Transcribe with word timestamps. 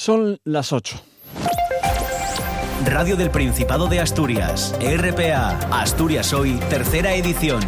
Son 0.00 0.40
las 0.44 0.72
8. 0.72 0.96
Radio 2.86 3.16
del 3.16 3.30
Principado 3.30 3.86
de 3.86 4.00
Asturias, 4.00 4.74
RPA, 4.80 5.58
Asturias 5.78 6.32
Hoy, 6.32 6.58
tercera 6.70 7.12
edición. 7.12 7.60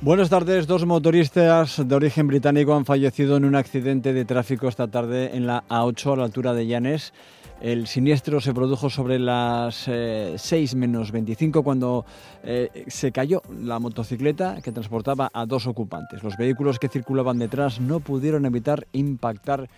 Buenas 0.00 0.30
tardes. 0.30 0.68
Dos 0.68 0.86
motoristas 0.86 1.88
de 1.88 1.92
origen 1.92 2.28
británico 2.28 2.72
han 2.72 2.84
fallecido 2.84 3.36
en 3.36 3.44
un 3.44 3.56
accidente 3.56 4.12
de 4.12 4.24
tráfico 4.24 4.68
esta 4.68 4.86
tarde 4.86 5.36
en 5.36 5.48
la 5.48 5.64
A8 5.68 6.12
a 6.12 6.16
la 6.18 6.24
altura 6.26 6.54
de 6.54 6.68
Llanes. 6.68 7.12
El 7.60 7.88
siniestro 7.88 8.40
se 8.40 8.54
produjo 8.54 8.88
sobre 8.88 9.18
las 9.18 9.74
6 9.74 9.92
eh, 9.92 10.76
menos 10.76 11.10
25 11.10 11.64
cuando 11.64 12.06
eh, 12.44 12.84
se 12.86 13.10
cayó 13.10 13.42
la 13.60 13.80
motocicleta 13.80 14.60
que 14.62 14.70
transportaba 14.70 15.28
a 15.32 15.44
dos 15.44 15.66
ocupantes. 15.66 16.22
Los 16.22 16.36
vehículos 16.36 16.78
que 16.78 16.88
circulaban 16.88 17.38
detrás 17.38 17.80
no 17.80 17.98
pudieron 17.98 18.46
evitar 18.46 18.86
impactar 18.92 19.68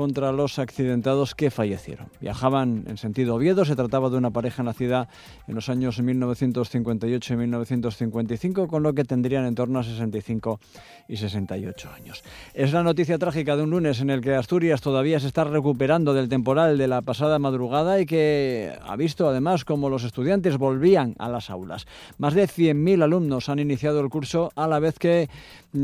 contra 0.00 0.32
los 0.32 0.58
accidentados 0.58 1.34
que 1.34 1.50
fallecieron. 1.50 2.08
Viajaban 2.22 2.84
en 2.86 2.96
sentido 2.96 3.34
Oviedo, 3.34 3.66
se 3.66 3.76
trataba 3.76 4.08
de 4.08 4.16
una 4.16 4.30
pareja 4.30 4.62
nacida 4.62 5.10
en 5.46 5.54
los 5.54 5.68
años 5.68 6.00
1958 6.00 7.34
y 7.34 7.36
1955, 7.36 8.66
con 8.66 8.82
lo 8.82 8.94
que 8.94 9.04
tendrían 9.04 9.44
en 9.44 9.54
torno 9.54 9.78
a 9.78 9.82
65 9.82 10.58
y 11.06 11.18
68 11.18 11.90
años. 11.94 12.24
Es 12.54 12.72
la 12.72 12.82
noticia 12.82 13.18
trágica 13.18 13.56
de 13.56 13.64
un 13.64 13.68
lunes 13.72 14.00
en 14.00 14.08
el 14.08 14.22
que 14.22 14.34
Asturias 14.34 14.80
todavía 14.80 15.20
se 15.20 15.26
está 15.26 15.44
recuperando 15.44 16.14
del 16.14 16.30
temporal 16.30 16.78
de 16.78 16.88
la 16.88 17.02
pasada 17.02 17.38
madrugada 17.38 18.00
y 18.00 18.06
que 18.06 18.72
ha 18.82 18.96
visto 18.96 19.28
además 19.28 19.66
como 19.66 19.90
los 19.90 20.04
estudiantes 20.04 20.56
volvían 20.56 21.14
a 21.18 21.28
las 21.28 21.50
aulas. 21.50 21.86
Más 22.16 22.32
de 22.32 22.44
100.000 22.44 23.02
alumnos 23.02 23.50
han 23.50 23.58
iniciado 23.58 24.00
el 24.00 24.08
curso 24.08 24.50
a 24.56 24.66
la 24.66 24.78
vez 24.78 24.98
que 24.98 25.28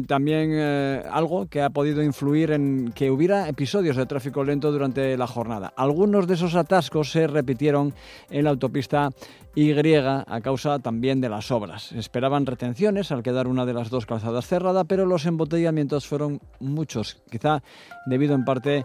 también 0.07 0.51
eh, 0.53 1.03
algo 1.13 1.47
que 1.49 1.61
ha 1.61 1.71
podido 1.71 2.03
influir 2.03 2.53
en 2.53 2.93
que 2.95 3.11
hubiera 3.11 3.49
episodios 3.49 3.97
de 3.97 4.06
tráfico 4.07 4.45
lento 4.45 4.73
durante 4.73 5.17
la 5.17 5.27
jornada. 5.27 5.73
Algunos 5.77 6.27
de 6.27 6.35
esos 6.35 6.55
atascos 6.55 7.11
se 7.11 7.27
repitieron 7.27 7.95
en 8.31 8.45
la 8.45 8.51
autopista 8.51 9.11
Y 9.55 9.73
a 9.73 10.41
causa 10.43 10.79
también 10.79 11.21
de 11.21 11.29
las 11.29 11.51
obras. 11.51 11.93
Esperaban 11.93 12.47
retenciones 12.47 13.11
al 13.13 13.23
quedar 13.23 13.47
una 13.49 13.65
de 13.65 13.73
las 13.73 13.91
dos 13.91 14.05
calzadas 14.07 14.47
cerrada, 14.47 14.85
pero 14.85 15.07
los 15.07 15.25
embotellamientos 15.27 16.07
fueron 16.07 16.41
muchos, 16.61 17.23
quizá 17.31 17.63
debido 18.07 18.35
en 18.35 18.45
parte 18.45 18.85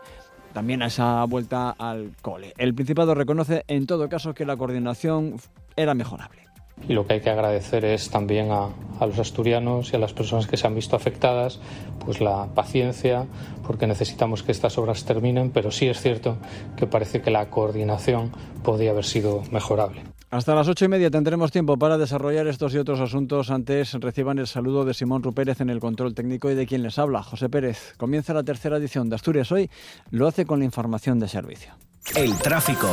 también 0.53 0.81
a 0.81 0.88
esa 0.88 1.23
vuelta 1.25 1.72
al 1.72 2.11
cole. 2.22 2.53
El 2.58 2.73
Principado 2.73 3.16
reconoce 3.16 3.63
en 3.67 3.85
todo 3.85 4.09
caso 4.09 4.33
que 4.33 4.45
la 4.45 4.58
coordinación 4.58 5.35
era 5.75 5.94
mejorable 5.94 6.50
y 6.87 6.93
lo 6.93 7.05
que 7.05 7.13
hay 7.13 7.21
que 7.21 7.29
agradecer 7.29 7.85
es 7.85 8.09
también 8.09 8.51
a, 8.51 8.69
los 9.01 9.17
asturianos 9.17 9.91
y 9.91 9.95
a 9.95 9.99
las 9.99 10.13
personas 10.13 10.45
que 10.45 10.57
se 10.57 10.67
han 10.67 10.75
visto 10.75 10.95
afectadas 10.95 11.59
pues 12.05 12.21
la 12.21 12.47
paciencia 12.53 13.25
porque 13.65 13.88
necesitamos 13.88 14.43
que 14.43 14.51
estas 14.51 14.77
obras 14.77 15.05
terminen 15.05 15.49
pero 15.49 15.71
sí 15.71 15.88
es 15.88 15.99
cierto 15.99 16.38
que 16.77 16.85
parece 16.85 17.21
que 17.21 17.31
la 17.31 17.49
coordinación 17.49 18.31
podía 18.63 18.91
haber 18.91 19.05
sido 19.05 19.41
mejorable. 19.51 20.03
Hasta 20.31 20.55
las 20.55 20.69
ocho 20.69 20.85
y 20.85 20.88
media 20.88 21.11
tendremos 21.11 21.51
tiempo 21.51 21.77
para 21.77 21.97
desarrollar 21.97 22.47
estos 22.47 22.73
y 22.73 22.77
otros 22.77 23.01
asuntos. 23.01 23.51
Antes 23.51 23.93
reciban 23.95 24.39
el 24.39 24.47
saludo 24.47 24.85
de 24.85 24.93
Simón 24.93 25.23
Rupérez 25.23 25.59
en 25.59 25.69
el 25.69 25.81
control 25.81 26.13
técnico 26.13 26.49
y 26.49 26.55
de 26.55 26.66
quien 26.66 26.83
les 26.83 26.97
habla, 26.99 27.21
José 27.21 27.49
Pérez. 27.49 27.95
Comienza 27.97 28.33
la 28.33 28.43
tercera 28.43 28.77
edición 28.77 29.09
de 29.09 29.16
Asturias 29.16 29.51
Hoy. 29.51 29.69
Lo 30.09 30.27
hace 30.27 30.45
con 30.45 30.59
la 30.59 30.66
información 30.66 31.19
de 31.19 31.27
servicio. 31.27 31.73
El 32.16 32.38
tráfico. 32.38 32.88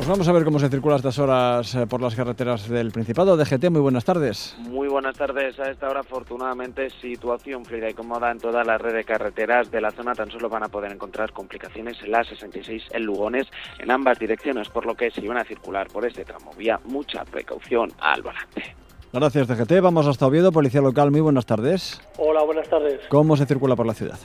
Pues 0.00 0.08
vamos 0.08 0.26
a 0.28 0.32
ver 0.32 0.44
cómo 0.44 0.58
se 0.58 0.70
circula 0.70 0.94
a 0.94 0.96
estas 0.96 1.18
horas 1.18 1.74
eh, 1.74 1.86
por 1.86 2.00
las 2.00 2.14
carreteras 2.14 2.66
del 2.70 2.90
Principado. 2.90 3.36
DGT, 3.36 3.68
muy 3.68 3.82
buenas 3.82 4.02
tardes. 4.02 4.56
Muy 4.60 4.88
buenas 4.88 5.14
tardes. 5.14 5.60
A 5.60 5.70
esta 5.70 5.90
hora, 5.90 6.00
afortunadamente, 6.00 6.88
situación 6.88 7.66
fluida 7.66 7.90
y 7.90 7.92
cómoda 7.92 8.30
en 8.30 8.38
toda 8.38 8.64
la 8.64 8.78
red 8.78 8.94
de 8.94 9.04
carreteras 9.04 9.70
de 9.70 9.82
la 9.82 9.90
zona. 9.90 10.14
Tan 10.14 10.30
solo 10.30 10.48
van 10.48 10.62
a 10.62 10.68
poder 10.68 10.90
encontrar 10.90 11.32
complicaciones 11.32 11.98
en 12.02 12.12
la 12.12 12.24
66 12.24 12.82
en 12.92 13.04
Lugones 13.04 13.46
en 13.78 13.90
ambas 13.90 14.18
direcciones, 14.18 14.70
por 14.70 14.86
lo 14.86 14.94
que 14.94 15.10
si 15.10 15.28
van 15.28 15.36
a 15.36 15.44
circular 15.44 15.88
por 15.88 16.06
este 16.06 16.24
tramo 16.24 16.50
vía, 16.56 16.80
mucha 16.86 17.22
precaución 17.26 17.92
al 18.00 18.22
volante. 18.22 18.74
Gracias, 19.12 19.48
DGT. 19.48 19.82
Vamos 19.82 20.06
hasta 20.06 20.26
Oviedo, 20.26 20.50
Policía 20.50 20.80
Local. 20.80 21.10
Muy 21.10 21.20
buenas 21.20 21.44
tardes. 21.44 22.00
Hola, 22.16 22.42
buenas 22.44 22.70
tardes. 22.70 23.02
¿Cómo 23.10 23.36
se 23.36 23.44
circula 23.44 23.76
por 23.76 23.84
la 23.84 23.92
ciudad? 23.92 24.18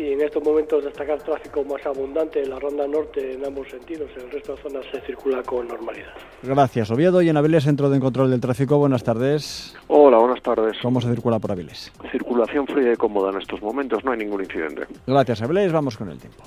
Sí, 0.00 0.14
en 0.14 0.22
estos 0.22 0.42
momentos 0.42 0.82
destacar 0.82 1.20
tráfico 1.20 1.62
más 1.62 1.84
abundante 1.84 2.42
en 2.42 2.48
la 2.48 2.58
ronda 2.58 2.86
norte 2.86 3.34
en 3.34 3.44
ambos 3.44 3.68
sentidos. 3.68 4.08
En 4.16 4.22
el 4.22 4.30
resto 4.30 4.56
de 4.56 4.62
zonas 4.62 4.86
se 4.90 4.98
circula 5.02 5.42
con 5.42 5.68
normalidad. 5.68 6.14
Gracias, 6.42 6.90
Oviedo. 6.90 7.20
Y 7.20 7.28
en 7.28 7.36
Aviles, 7.36 7.64
Centro 7.64 7.90
de 7.90 8.00
Control 8.00 8.30
del 8.30 8.40
Tráfico, 8.40 8.78
buenas 8.78 9.04
tardes. 9.04 9.76
Hola, 9.88 10.16
buenas 10.16 10.42
tardes. 10.42 10.78
¿Cómo 10.80 11.02
se 11.02 11.10
circula 11.10 11.38
por 11.38 11.52
Aviles? 11.52 11.92
Circulación 12.10 12.66
fría 12.66 12.94
y 12.94 12.96
cómoda 12.96 13.30
en 13.30 13.42
estos 13.42 13.60
momentos, 13.60 14.02
no 14.02 14.12
hay 14.12 14.18
ningún 14.20 14.40
incidente. 14.40 14.86
Gracias, 15.06 15.42
Aviles. 15.42 15.70
Vamos 15.70 15.98
con 15.98 16.08
el 16.08 16.18
tiempo. 16.18 16.44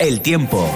El 0.00 0.20
tiempo. 0.20 0.66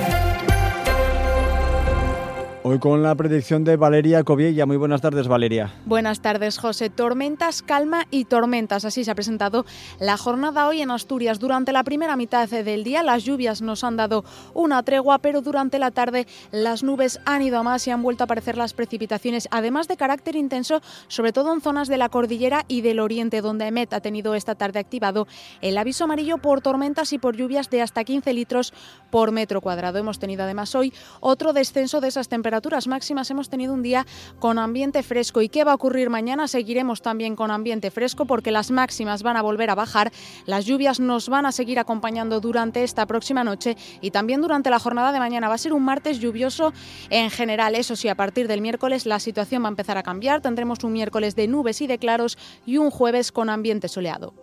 Hoy 2.71 2.79
con 2.79 3.03
la 3.03 3.17
predicción 3.17 3.65
de 3.65 3.75
Valeria 3.75 4.23
Coviella. 4.23 4.65
Muy 4.65 4.77
buenas 4.77 5.01
tardes, 5.01 5.27
Valeria. 5.27 5.75
Buenas 5.87 6.21
tardes, 6.21 6.57
José. 6.57 6.89
Tormentas, 6.89 7.63
calma 7.63 8.07
y 8.13 8.27
tormentas. 8.27 8.85
Así 8.85 9.03
se 9.03 9.11
ha 9.11 9.17
presentado 9.17 9.67
la 9.99 10.17
jornada 10.17 10.69
hoy 10.69 10.81
en 10.81 10.93
Asturias. 10.93 11.41
Durante 11.41 11.73
la 11.73 11.83
primera 11.83 12.15
mitad 12.15 12.49
del 12.49 12.85
día 12.85 13.03
las 13.03 13.25
lluvias 13.25 13.61
nos 13.61 13.83
han 13.83 13.97
dado 13.97 14.25
una 14.55 14.85
tregua, 14.85 15.19
pero 15.19 15.41
durante 15.41 15.81
la 15.81 15.91
tarde 15.91 16.29
las 16.53 16.85
nubes 16.85 17.19
han 17.25 17.43
ido 17.43 17.59
a 17.59 17.65
más 17.65 17.89
y 17.89 17.91
han 17.91 18.05
vuelto 18.05 18.23
a 18.23 18.27
aparecer 18.27 18.57
las 18.57 18.73
precipitaciones, 18.73 19.49
además 19.51 19.89
de 19.89 19.97
carácter 19.97 20.37
intenso, 20.37 20.81
sobre 21.09 21.33
todo 21.33 21.53
en 21.53 21.63
zonas 21.63 21.89
de 21.89 21.99
la 21.99 22.09
cordillera 22.09 22.67
y 22.69 22.83
del 22.83 23.01
oriente, 23.01 23.41
donde 23.41 23.67
EMET 23.67 23.93
ha 23.95 24.01
tenido 24.01 24.37
esta 24.37 24.55
tarde 24.55 24.79
activado 24.79 25.27
el 25.61 25.77
aviso 25.77 26.05
amarillo 26.05 26.39
por 26.39 26.61
tormentas 26.61 27.13
y 27.13 27.19
por 27.19 27.35
lluvias 27.35 27.69
de 27.69 27.83
hasta 27.83 28.05
15 28.05 28.33
litros 28.33 28.73
por 29.11 29.33
metro 29.33 29.61
cuadrado. 29.61 29.99
Hemos 29.99 30.21
tenido 30.21 30.45
además 30.45 30.77
hoy 30.77 30.95
otro 31.19 31.53
descenso 31.53 32.01
de 32.01 32.07
esas 32.07 32.29
temperaturas 32.29 32.60
temperaturas 32.61 32.89
máximas 32.89 33.31
hemos 33.31 33.49
tenido 33.49 33.73
un 33.73 33.83
día 33.83 34.07
con 34.39 34.59
ambiente 34.59 35.03
fresco. 35.03 35.41
¿Y 35.41 35.49
qué 35.49 35.65
va 35.65 35.73
a 35.73 35.75
ocurrir 35.77 36.11
mañana? 36.11 36.47
Seguiremos 36.47 37.01
también 37.01 37.35
con 37.35 37.51
ambiente 37.51 37.91
fresco 37.91 38.27
porque 38.27 38.51
las 38.51 38.71
máximas 38.71 39.23
van 39.23 39.39
a 39.39 39.43
volver 39.43 39.71
a 39.71 39.75
bajar. 39.75 40.13
Las 40.45 40.67
lluvias 40.67 41.01
nos 41.01 41.31
van 41.31 41.47
a 41.47 41.53
seguir 41.53 41.79
acompañando 41.79 42.39
durante 42.39 42.85
esta 42.85 43.07
próxima 43.07 43.45
noche 43.45 43.79
y 44.03 44.11
también 44.11 44.43
durante 44.43 44.69
la 44.69 44.79
jornada 44.79 45.11
de 45.11 45.19
mañana. 45.19 45.49
Va 45.49 45.55
a 45.55 45.59
ser 45.59 45.73
un 45.73 45.83
martes 45.83 46.19
lluvioso 46.19 46.75
en 47.09 47.31
general. 47.31 47.75
Eso 47.77 47.97
sí, 47.97 48.09
a 48.09 48.15
partir 48.15 48.47
del 48.47 48.61
miércoles 48.61 49.07
la 49.07 49.21
situación 49.21 49.63
va 49.63 49.69
a 49.69 49.71
empezar 49.71 49.97
a 49.97 50.03
cambiar. 50.03 50.43
Tendremos 50.43 50.85
un 50.85 50.93
miércoles 50.93 51.35
de 51.37 51.49
nubes 51.49 51.81
y 51.81 51.87
de 51.87 51.97
claros 51.97 52.37
y 52.67 52.77
un 52.77 52.91
jueves 52.91 53.33
con 53.33 53.49
ambiente 53.49 53.89
soleado. 53.89 54.35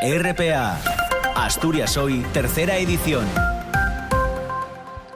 RPA. 0.00 0.80
Asturias 1.36 1.96
hoy, 1.96 2.26
tercera 2.32 2.78
edición. 2.78 3.51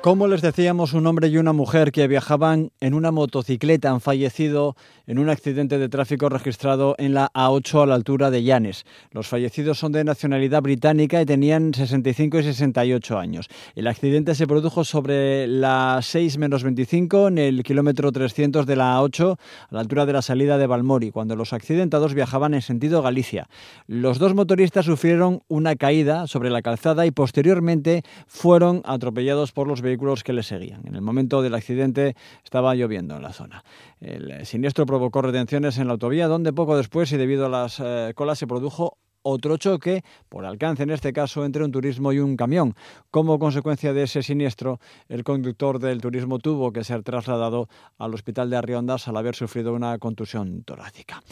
Como 0.07 0.29
les 0.29 0.41
decíamos, 0.41 0.93
un 0.93 1.05
hombre 1.09 1.27
y 1.27 1.37
una 1.37 1.53
mujer 1.53 1.91
que 1.91 2.07
viajaban 2.07 2.71
en 2.79 2.95
una 2.95 3.11
motocicleta 3.11 3.91
han 3.91 4.01
fallecido 4.01 4.77
en 5.09 5.19
un 5.19 5.29
accidente 5.29 5.79
de 5.79 5.89
tráfico 5.89 6.29
registrado 6.29 6.95
en 6.99 7.13
la 7.13 7.33
A8 7.33 7.83
a 7.83 7.87
la 7.87 7.97
altura 7.97 8.31
de 8.31 8.45
Llanes. 8.45 8.85
Los 9.11 9.27
fallecidos 9.27 9.81
son 9.81 9.91
de 9.91 10.05
nacionalidad 10.05 10.63
británica 10.63 11.21
y 11.21 11.27
tenían 11.27 11.75
65 11.75 12.39
y 12.39 12.43
68 12.45 13.19
años. 13.19 13.49
El 13.75 13.89
accidente 13.89 14.37
se 14.37 14.47
produjo 14.47 14.85
sobre 14.85 15.49
la 15.49 15.99
6 16.01 16.39
menos 16.39 16.63
25 16.63 17.27
en 17.27 17.39
el 17.39 17.65
kilómetro 17.65 18.13
300 18.13 18.65
de 18.65 18.77
la 18.77 19.01
A8 19.01 19.37
a 19.71 19.75
la 19.75 19.81
altura 19.81 20.07
de 20.07 20.13
la 20.13 20.23
salida 20.23 20.57
de 20.57 20.69
Balmori, 20.69 21.11
cuando 21.11 21.35
los 21.35 21.53
accidentados 21.53 22.15
viajaban 22.15 22.55
en 22.55 22.63
sentido 22.63 23.03
Galicia. 23.03 23.49
Los 23.89 24.21
dos 24.21 24.37
motoristas 24.37 24.87
sufrieron 24.87 25.43
una 25.49 25.75
caída 25.75 26.29
sobre 26.29 26.51
la 26.51 26.63
calzada 26.63 27.07
y 27.07 27.11
posteriormente 27.11 28.05
fueron 28.29 28.83
atropellados 28.85 29.51
por 29.51 29.67
los 29.67 29.83
vehículos 29.83 29.96
que 30.25 30.33
le 30.33 30.43
seguían. 30.43 30.87
En 30.87 30.95
el 30.95 31.03
momento 31.03 31.43
del 31.43 31.55
accidente 31.55 32.17
estaba 32.45 32.75
lloviendo 32.75 33.17
en 33.17 33.23
la 33.23 33.33
zona. 33.33 33.65
El 34.01 34.45
siniestro 34.47 34.87
provocó 34.87 35.23
retenciones 35.23 35.79
en 35.79 35.87
la 35.87 35.95
autovía, 35.95 36.29
donde 36.29 36.53
poco 36.53 36.77
después 36.77 37.11
y 37.13 37.17
debido 37.17 37.47
a 37.47 37.49
las 37.49 37.81
eh, 37.81 38.13
colas 38.15 38.39
se 38.39 38.47
produjo 38.47 38.99
otro 39.23 39.57
choque, 39.57 40.05
por 40.29 40.45
alcance 40.45 40.85
en 40.85 40.91
este 40.91 41.13
caso, 41.13 41.45
entre 41.45 41.65
un 41.65 41.73
turismo 41.73 42.13
y 42.13 42.21
un 42.21 42.37
camión. 42.37 42.75
Como 43.11 43.41
consecuencia 43.41 43.93
de 43.93 44.05
ese 44.05 44.23
siniestro, 44.23 44.79
el 45.09 45.25
conductor 45.25 45.81
del 45.81 46.01
turismo 46.01 46.39
tuvo 46.39 46.73
que 46.73 46.85
ser 46.85 47.03
trasladado 47.03 47.69
al 47.99 48.15
hospital 48.15 48.51
de 48.51 48.57
Arriondas 48.57 49.09
al 49.09 49.17
haber 49.17 49.35
sufrido 49.35 49.75
una 49.75 49.99
contusión 49.99 50.63
torácica. 50.63 51.23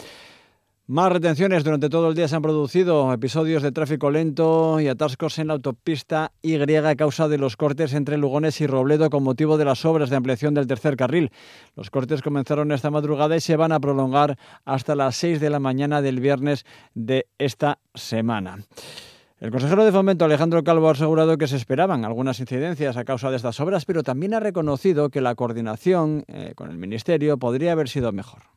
Más 0.87 1.11
retenciones 1.11 1.63
durante 1.63 1.89
todo 1.89 2.09
el 2.09 2.13
día 2.13 2.27
se 2.27 2.35
han 2.35 2.43
producido 2.43 3.11
episodios 3.11 3.63
de 3.63 3.71
tráfico 3.71 4.11
lento 4.11 4.79
y 4.79 4.87
atascos 4.87 5.39
en 5.39 5.47
la 5.47 5.53
autopista 5.53 6.31
Y 6.43 6.57
a 6.57 6.95
causa 6.95 7.27
de 7.27 7.39
los 7.39 7.57
cortes 7.57 7.95
entre 7.95 8.19
Lugones 8.19 8.61
y 8.61 8.67
Robledo 8.67 9.09
con 9.09 9.23
motivo 9.23 9.57
de 9.57 9.65
las 9.65 9.83
obras 9.83 10.11
de 10.11 10.17
ampliación 10.17 10.53
del 10.53 10.67
tercer 10.67 10.95
carril. 10.95 11.31
Los 11.75 11.89
cortes 11.89 12.21
comenzaron 12.21 12.71
esta 12.71 12.91
madrugada 12.91 13.35
y 13.35 13.39
se 13.39 13.55
van 13.55 13.71
a 13.71 13.79
prolongar 13.79 14.37
hasta 14.63 14.93
las 14.93 15.15
6 15.15 15.39
de 15.39 15.49
la 15.49 15.59
mañana 15.59 16.03
del 16.03 16.19
viernes 16.19 16.67
de 16.93 17.25
esta 17.39 17.79
semana. 17.95 18.59
El 19.39 19.49
consejero 19.49 19.85
de 19.85 19.91
Fomento, 19.91 20.25
Alejandro 20.25 20.63
Calvo, 20.63 20.89
ha 20.89 20.91
asegurado 20.91 21.39
que 21.39 21.47
se 21.47 21.55
esperaban 21.55 22.05
algunas 22.05 22.39
incidencias 22.39 22.95
a 22.95 23.05
causa 23.05 23.31
de 23.31 23.37
estas 23.37 23.59
obras, 23.59 23.85
pero 23.85 24.03
también 24.03 24.35
ha 24.35 24.39
reconocido 24.39 25.09
que 25.09 25.21
la 25.21 25.33
coordinación 25.33 26.25
eh, 26.27 26.53
con 26.53 26.69
el 26.69 26.77
Ministerio 26.77 27.39
podría 27.39 27.71
haber 27.71 27.89
sido 27.89 28.11
mejor 28.11 28.54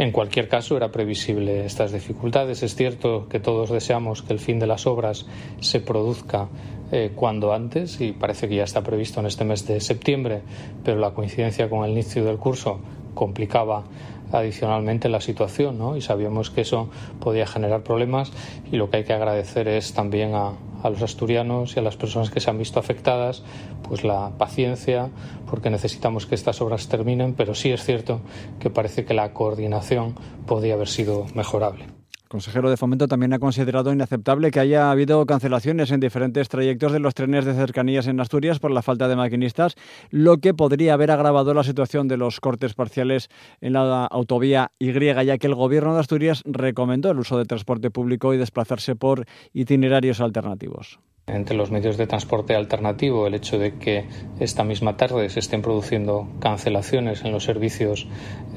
En 0.00 0.12
cualquier 0.12 0.48
caso, 0.48 0.78
era 0.78 0.90
previsible 0.90 1.66
estas 1.66 1.92
dificultades. 1.92 2.62
Es 2.62 2.74
cierto 2.74 3.28
que 3.28 3.38
todos 3.38 3.68
deseamos 3.68 4.22
que 4.22 4.32
el 4.32 4.38
fin 4.38 4.58
de 4.58 4.66
las 4.66 4.86
obras 4.86 5.26
se 5.60 5.80
produzca 5.80 6.48
eh, 6.90 7.12
cuando 7.14 7.52
antes 7.52 8.00
y 8.00 8.12
parece 8.12 8.48
que 8.48 8.54
ya 8.54 8.64
está 8.64 8.82
previsto 8.82 9.20
en 9.20 9.26
este 9.26 9.44
mes 9.44 9.66
de 9.66 9.78
septiembre, 9.78 10.40
pero 10.82 10.98
la 10.98 11.10
coincidencia 11.10 11.68
con 11.68 11.84
el 11.84 11.90
inicio 11.90 12.24
del 12.24 12.38
curso 12.38 12.80
complicaba 13.12 13.84
adicionalmente 14.32 15.08
la 15.08 15.20
situación 15.20 15.78
¿no? 15.78 15.96
y 15.96 16.00
sabíamos 16.00 16.50
que 16.50 16.62
eso 16.62 16.88
podía 17.20 17.46
generar 17.46 17.82
problemas 17.82 18.32
y 18.70 18.76
lo 18.76 18.90
que 18.90 18.98
hay 18.98 19.04
que 19.04 19.12
agradecer 19.12 19.68
es 19.68 19.92
también 19.92 20.34
a, 20.34 20.52
a 20.82 20.90
los 20.90 21.02
asturianos 21.02 21.76
y 21.76 21.80
a 21.80 21.82
las 21.82 21.96
personas 21.96 22.30
que 22.30 22.40
se 22.40 22.50
han 22.50 22.58
visto 22.58 22.78
afectadas 22.78 23.42
pues 23.88 24.04
la 24.04 24.32
paciencia 24.38 25.10
porque 25.48 25.70
necesitamos 25.70 26.26
que 26.26 26.34
estas 26.34 26.60
obras 26.60 26.88
terminen 26.88 27.34
pero 27.34 27.54
sí 27.54 27.70
es 27.70 27.84
cierto 27.84 28.20
que 28.58 28.70
parece 28.70 29.04
que 29.04 29.14
la 29.14 29.32
coordinación 29.32 30.14
podía 30.46 30.74
haber 30.74 30.88
sido 30.88 31.26
mejorable 31.34 31.99
consejero 32.30 32.70
de 32.70 32.76
Fomento 32.76 33.08
también 33.08 33.32
ha 33.32 33.40
considerado 33.40 33.92
inaceptable 33.92 34.52
que 34.52 34.60
haya 34.60 34.92
habido 34.92 35.26
cancelaciones 35.26 35.90
en 35.90 35.98
diferentes 35.98 36.48
trayectos 36.48 36.92
de 36.92 37.00
los 37.00 37.12
trenes 37.12 37.44
de 37.44 37.54
cercanías 37.54 38.06
en 38.06 38.20
Asturias 38.20 38.60
por 38.60 38.70
la 38.70 38.82
falta 38.82 39.08
de 39.08 39.16
maquinistas, 39.16 39.74
lo 40.10 40.38
que 40.38 40.54
podría 40.54 40.94
haber 40.94 41.10
agravado 41.10 41.52
la 41.54 41.64
situación 41.64 42.06
de 42.06 42.16
los 42.16 42.38
cortes 42.38 42.74
parciales 42.74 43.30
en 43.60 43.72
la 43.72 44.06
autovía 44.06 44.70
Y, 44.78 44.92
ya 44.92 45.38
que 45.38 45.46
el 45.48 45.56
Gobierno 45.56 45.92
de 45.94 46.00
Asturias 46.00 46.42
recomendó 46.46 47.10
el 47.10 47.18
uso 47.18 47.36
de 47.36 47.46
transporte 47.46 47.90
público 47.90 48.32
y 48.32 48.38
desplazarse 48.38 48.94
por 48.94 49.24
itinerarios 49.52 50.20
alternativos 50.20 51.00
entre 51.34 51.56
los 51.56 51.70
medios 51.70 51.96
de 51.96 52.06
transporte 52.06 52.54
alternativo 52.54 53.26
el 53.26 53.34
hecho 53.34 53.58
de 53.58 53.74
que 53.74 54.04
esta 54.38 54.64
misma 54.64 54.96
tarde 54.96 55.28
se 55.28 55.40
estén 55.40 55.62
produciendo 55.62 56.28
cancelaciones 56.40 57.24
en 57.24 57.32
los 57.32 57.44
servicios 57.44 58.06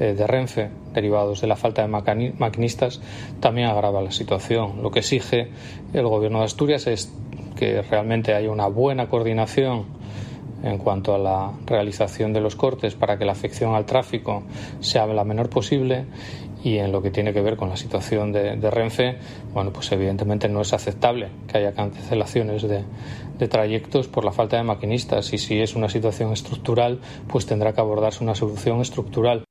eh, 0.00 0.14
de 0.14 0.26
Renfe 0.26 0.70
derivados 0.92 1.40
de 1.40 1.46
la 1.46 1.56
falta 1.56 1.82
de 1.82 1.88
maquinistas 1.88 3.00
también 3.40 3.68
agrava 3.68 4.00
la 4.00 4.12
situación. 4.12 4.82
Lo 4.82 4.90
que 4.90 5.00
exige 5.00 5.48
el 5.92 6.06
Gobierno 6.06 6.38
de 6.38 6.44
Asturias 6.44 6.86
es 6.86 7.12
que 7.56 7.82
realmente 7.82 8.34
haya 8.34 8.50
una 8.50 8.66
buena 8.66 9.08
coordinación 9.08 9.86
en 10.62 10.78
cuanto 10.78 11.14
a 11.14 11.18
la 11.18 11.52
realización 11.66 12.32
de 12.32 12.40
los 12.40 12.56
cortes 12.56 12.94
para 12.94 13.18
que 13.18 13.26
la 13.26 13.32
afección 13.32 13.74
al 13.74 13.84
tráfico 13.84 14.42
sea 14.80 15.06
la 15.06 15.24
menor 15.24 15.50
posible 15.50 16.06
y 16.64 16.78
en 16.78 16.90
lo 16.90 17.02
que 17.02 17.10
tiene 17.10 17.32
que 17.34 17.42
ver 17.42 17.56
con 17.56 17.68
la 17.68 17.76
situación 17.76 18.32
de, 18.32 18.70
Renfe, 18.70 19.18
bueno, 19.52 19.70
pues 19.70 19.92
evidentemente 19.92 20.48
no 20.48 20.62
es 20.62 20.72
aceptable 20.72 21.28
que 21.46 21.58
haya 21.58 21.72
cancelaciones 21.72 22.62
de, 22.62 22.82
de 23.38 23.48
trayectos 23.48 24.08
por 24.08 24.24
la 24.24 24.32
falta 24.32 24.56
de 24.56 24.62
maquinistas 24.62 25.32
y 25.34 25.38
si 25.38 25.60
es 25.60 25.76
una 25.76 25.90
situación 25.90 26.32
estructural, 26.32 27.00
pues 27.28 27.44
tendrá 27.44 27.74
que 27.74 27.82
abordarse 27.82 28.24
una 28.24 28.34
solución 28.34 28.80
estructural. 28.80 29.44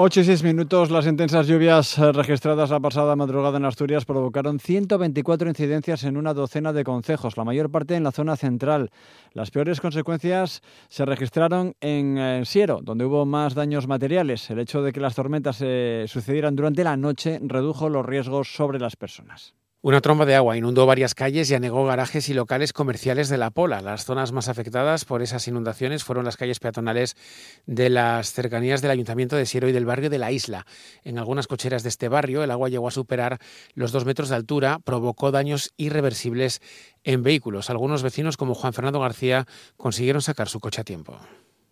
8 0.00 0.20
y 0.20 0.24
6 0.26 0.44
minutos, 0.44 0.92
las 0.92 1.08
intensas 1.08 1.48
lluvias 1.48 1.98
eh, 1.98 2.12
registradas 2.12 2.70
la 2.70 2.78
pasada 2.78 3.16
madrugada 3.16 3.56
en 3.56 3.64
Asturias 3.64 4.04
provocaron 4.04 4.60
124 4.60 5.48
incidencias 5.48 6.04
en 6.04 6.16
una 6.16 6.34
docena 6.34 6.72
de 6.72 6.84
concejos, 6.84 7.36
la 7.36 7.42
mayor 7.42 7.68
parte 7.68 7.96
en 7.96 8.04
la 8.04 8.12
zona 8.12 8.36
central. 8.36 8.92
Las 9.32 9.50
peores 9.50 9.80
consecuencias 9.80 10.62
se 10.88 11.04
registraron 11.04 11.74
en, 11.80 12.16
en 12.16 12.46
Siero, 12.46 12.78
donde 12.80 13.06
hubo 13.06 13.26
más 13.26 13.56
daños 13.56 13.88
materiales. 13.88 14.48
El 14.50 14.60
hecho 14.60 14.82
de 14.82 14.92
que 14.92 15.00
las 15.00 15.16
tormentas 15.16 15.56
se 15.56 16.04
sucedieran 16.06 16.54
durante 16.54 16.84
la 16.84 16.96
noche 16.96 17.40
redujo 17.42 17.88
los 17.88 18.06
riesgos 18.06 18.54
sobre 18.54 18.78
las 18.78 18.94
personas. 18.94 19.57
Una 19.80 20.00
tromba 20.00 20.26
de 20.26 20.34
agua 20.34 20.56
inundó 20.56 20.86
varias 20.86 21.14
calles 21.14 21.48
y 21.48 21.54
anegó 21.54 21.86
garajes 21.86 22.28
y 22.28 22.34
locales 22.34 22.72
comerciales 22.72 23.28
de 23.28 23.38
La 23.38 23.52
Pola. 23.52 23.80
Las 23.80 24.04
zonas 24.04 24.32
más 24.32 24.48
afectadas 24.48 25.04
por 25.04 25.22
esas 25.22 25.46
inundaciones 25.46 26.02
fueron 26.02 26.24
las 26.24 26.36
calles 26.36 26.58
peatonales 26.58 27.16
de 27.64 27.88
las 27.88 28.32
cercanías 28.32 28.82
del 28.82 28.90
Ayuntamiento 28.90 29.36
de 29.36 29.46
Siero 29.46 29.68
y 29.68 29.72
del 29.72 29.86
barrio 29.86 30.10
de 30.10 30.18
La 30.18 30.32
Isla. 30.32 30.66
En 31.04 31.16
algunas 31.16 31.46
cocheras 31.46 31.84
de 31.84 31.90
este 31.90 32.08
barrio 32.08 32.42
el 32.42 32.50
agua 32.50 32.68
llegó 32.68 32.88
a 32.88 32.90
superar 32.90 33.38
los 33.74 33.92
dos 33.92 34.04
metros 34.04 34.30
de 34.30 34.34
altura, 34.34 34.80
provocó 34.82 35.30
daños 35.30 35.72
irreversibles 35.76 36.60
en 37.04 37.22
vehículos. 37.22 37.70
Algunos 37.70 38.02
vecinos, 38.02 38.36
como 38.36 38.54
Juan 38.54 38.72
Fernando 38.72 38.98
García, 38.98 39.46
consiguieron 39.76 40.22
sacar 40.22 40.48
su 40.48 40.58
coche 40.58 40.80
a 40.80 40.84
tiempo. 40.84 41.20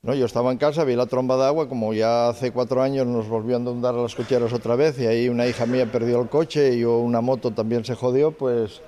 No, 0.06 0.14
yo 0.14 0.24
estaba 0.24 0.52
en 0.52 0.58
casa, 0.58 0.84
vi 0.84 0.94
la 0.94 1.06
tromba 1.06 1.36
de 1.36 1.46
agua, 1.46 1.68
como 1.68 1.92
ya 1.92 2.28
hace 2.28 2.52
cuatro 2.52 2.80
años 2.80 3.08
nos 3.08 3.26
volvió 3.28 3.56
a 3.56 3.58
inundar 3.58 3.92
las 3.92 4.14
cocheras 4.14 4.52
otra 4.52 4.76
vez 4.76 4.96
y 5.00 5.06
ahí 5.08 5.28
una 5.28 5.48
hija 5.48 5.66
mía 5.66 5.90
perdió 5.90 6.22
el 6.22 6.28
coche 6.28 6.76
y 6.76 6.84
una 6.84 7.20
moto 7.20 7.50
también 7.50 7.84
se 7.84 7.96
jodió, 7.96 8.30
pues 8.30 8.82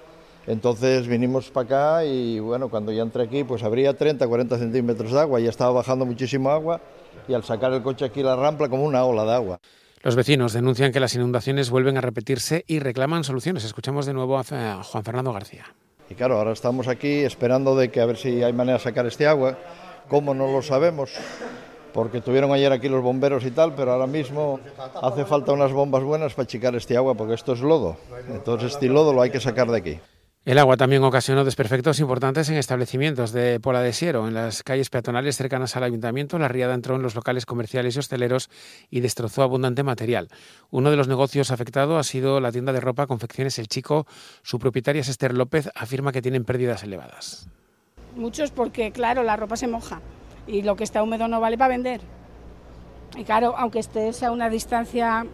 entonces 0.46 1.08
vinimos 1.08 1.50
para 1.50 1.64
acá 1.64 2.04
y 2.04 2.38
bueno, 2.38 2.68
cuando 2.68 2.92
ya 2.92 3.02
entré 3.02 3.24
aquí 3.24 3.42
pues 3.42 3.64
habría 3.64 3.94
30, 3.94 4.28
40 4.28 4.58
centímetros 4.58 5.10
de 5.10 5.18
agua, 5.18 5.40
ya 5.40 5.50
estaba 5.50 5.72
bajando 5.72 6.06
muchísimo 6.06 6.50
agua 6.50 6.80
y 7.26 7.34
al 7.34 7.42
sacar 7.42 7.72
el 7.72 7.82
coche 7.82 8.04
aquí 8.04 8.22
la 8.22 8.36
rampla 8.36 8.68
como 8.68 8.84
una 8.84 9.04
ola 9.04 9.24
de 9.24 9.32
agua. 9.32 9.58
Los 10.04 10.14
vecinos 10.14 10.52
denuncian 10.52 10.92
que 10.92 11.00
las 11.00 11.16
inundaciones 11.16 11.68
vuelven 11.68 11.96
a 11.96 12.00
repetirse 12.00 12.62
y 12.68 12.78
reclaman 12.78 13.24
soluciones. 13.24 13.64
Escuchamos 13.64 14.06
de 14.06 14.14
nuevo 14.14 14.38
a 14.38 14.44
Juan 14.84 15.02
Fernando 15.02 15.32
García. 15.32 15.64
Y 16.08 16.14
claro, 16.14 16.38
ahora 16.38 16.52
estamos 16.52 16.86
aquí 16.86 17.24
esperando 17.24 17.74
de 17.74 17.90
que 17.90 18.00
a 18.00 18.06
ver 18.06 18.16
si 18.16 18.40
hay 18.44 18.52
manera 18.52 18.78
de 18.78 18.84
sacar 18.84 19.04
este 19.04 19.26
agua 19.26 19.58
¿Cómo 20.08 20.34
no 20.34 20.50
lo 20.50 20.62
sabemos? 20.62 21.10
Porque 21.92 22.20
tuvieron 22.20 22.52
ayer 22.52 22.72
aquí 22.72 22.88
los 22.88 23.02
bomberos 23.02 23.44
y 23.44 23.50
tal, 23.50 23.74
pero 23.74 23.92
ahora 23.92 24.06
mismo 24.06 24.60
hace 25.02 25.24
falta 25.24 25.52
unas 25.52 25.72
bombas 25.72 26.02
buenas 26.02 26.34
para 26.34 26.44
achicar 26.44 26.74
este 26.74 26.96
agua, 26.96 27.14
porque 27.14 27.34
esto 27.34 27.52
es 27.52 27.60
lodo. 27.60 27.96
Entonces 28.28 28.72
este 28.72 28.88
lodo 28.88 29.12
lo 29.12 29.22
hay 29.22 29.30
que 29.30 29.40
sacar 29.40 29.68
de 29.70 29.76
aquí. 29.76 30.00
El 30.44 30.56
agua 30.56 30.78
también 30.78 31.04
ocasionó 31.04 31.44
desperfectos 31.44 32.00
importantes 32.00 32.48
en 32.48 32.56
establecimientos 32.56 33.32
de 33.32 33.60
Pola 33.60 33.82
de 33.82 33.92
Siero. 33.92 34.26
En 34.26 34.32
las 34.32 34.62
calles 34.62 34.88
peatonales 34.88 35.36
cercanas 35.36 35.76
al 35.76 35.82
ayuntamiento, 35.82 36.38
la 36.38 36.48
riada 36.48 36.72
entró 36.72 36.96
en 36.96 37.02
los 37.02 37.14
locales 37.14 37.44
comerciales 37.44 37.96
y 37.96 37.98
hosteleros 37.98 38.48
y 38.88 39.00
destrozó 39.00 39.42
abundante 39.42 39.82
material. 39.82 40.28
Uno 40.70 40.90
de 40.90 40.96
los 40.96 41.06
negocios 41.06 41.50
afectados 41.50 41.98
ha 41.98 42.02
sido 42.02 42.40
la 42.40 42.50
tienda 42.50 42.72
de 42.72 42.80
ropa 42.80 43.06
Confecciones 43.06 43.58
El 43.58 43.68
Chico. 43.68 44.06
Su 44.42 44.58
propietaria, 44.58 45.02
Esther 45.02 45.34
López, 45.34 45.68
afirma 45.74 46.12
que 46.12 46.22
tienen 46.22 46.44
pérdidas 46.44 46.82
elevadas. 46.82 47.50
Muchos 48.18 48.50
porque, 48.50 48.90
claro, 48.90 49.22
la 49.22 49.36
ropa 49.36 49.56
se 49.56 49.68
moja 49.68 50.00
y 50.48 50.62
lo 50.62 50.74
que 50.74 50.82
está 50.82 51.04
húmedo 51.04 51.28
no 51.28 51.40
vale 51.40 51.56
para 51.56 51.68
vender. 51.68 52.00
Y 53.16 53.22
claro, 53.22 53.54
aunque 53.56 53.78
estés 53.78 54.24
a 54.24 54.32
una 54.32 54.50
distancia 54.50 55.24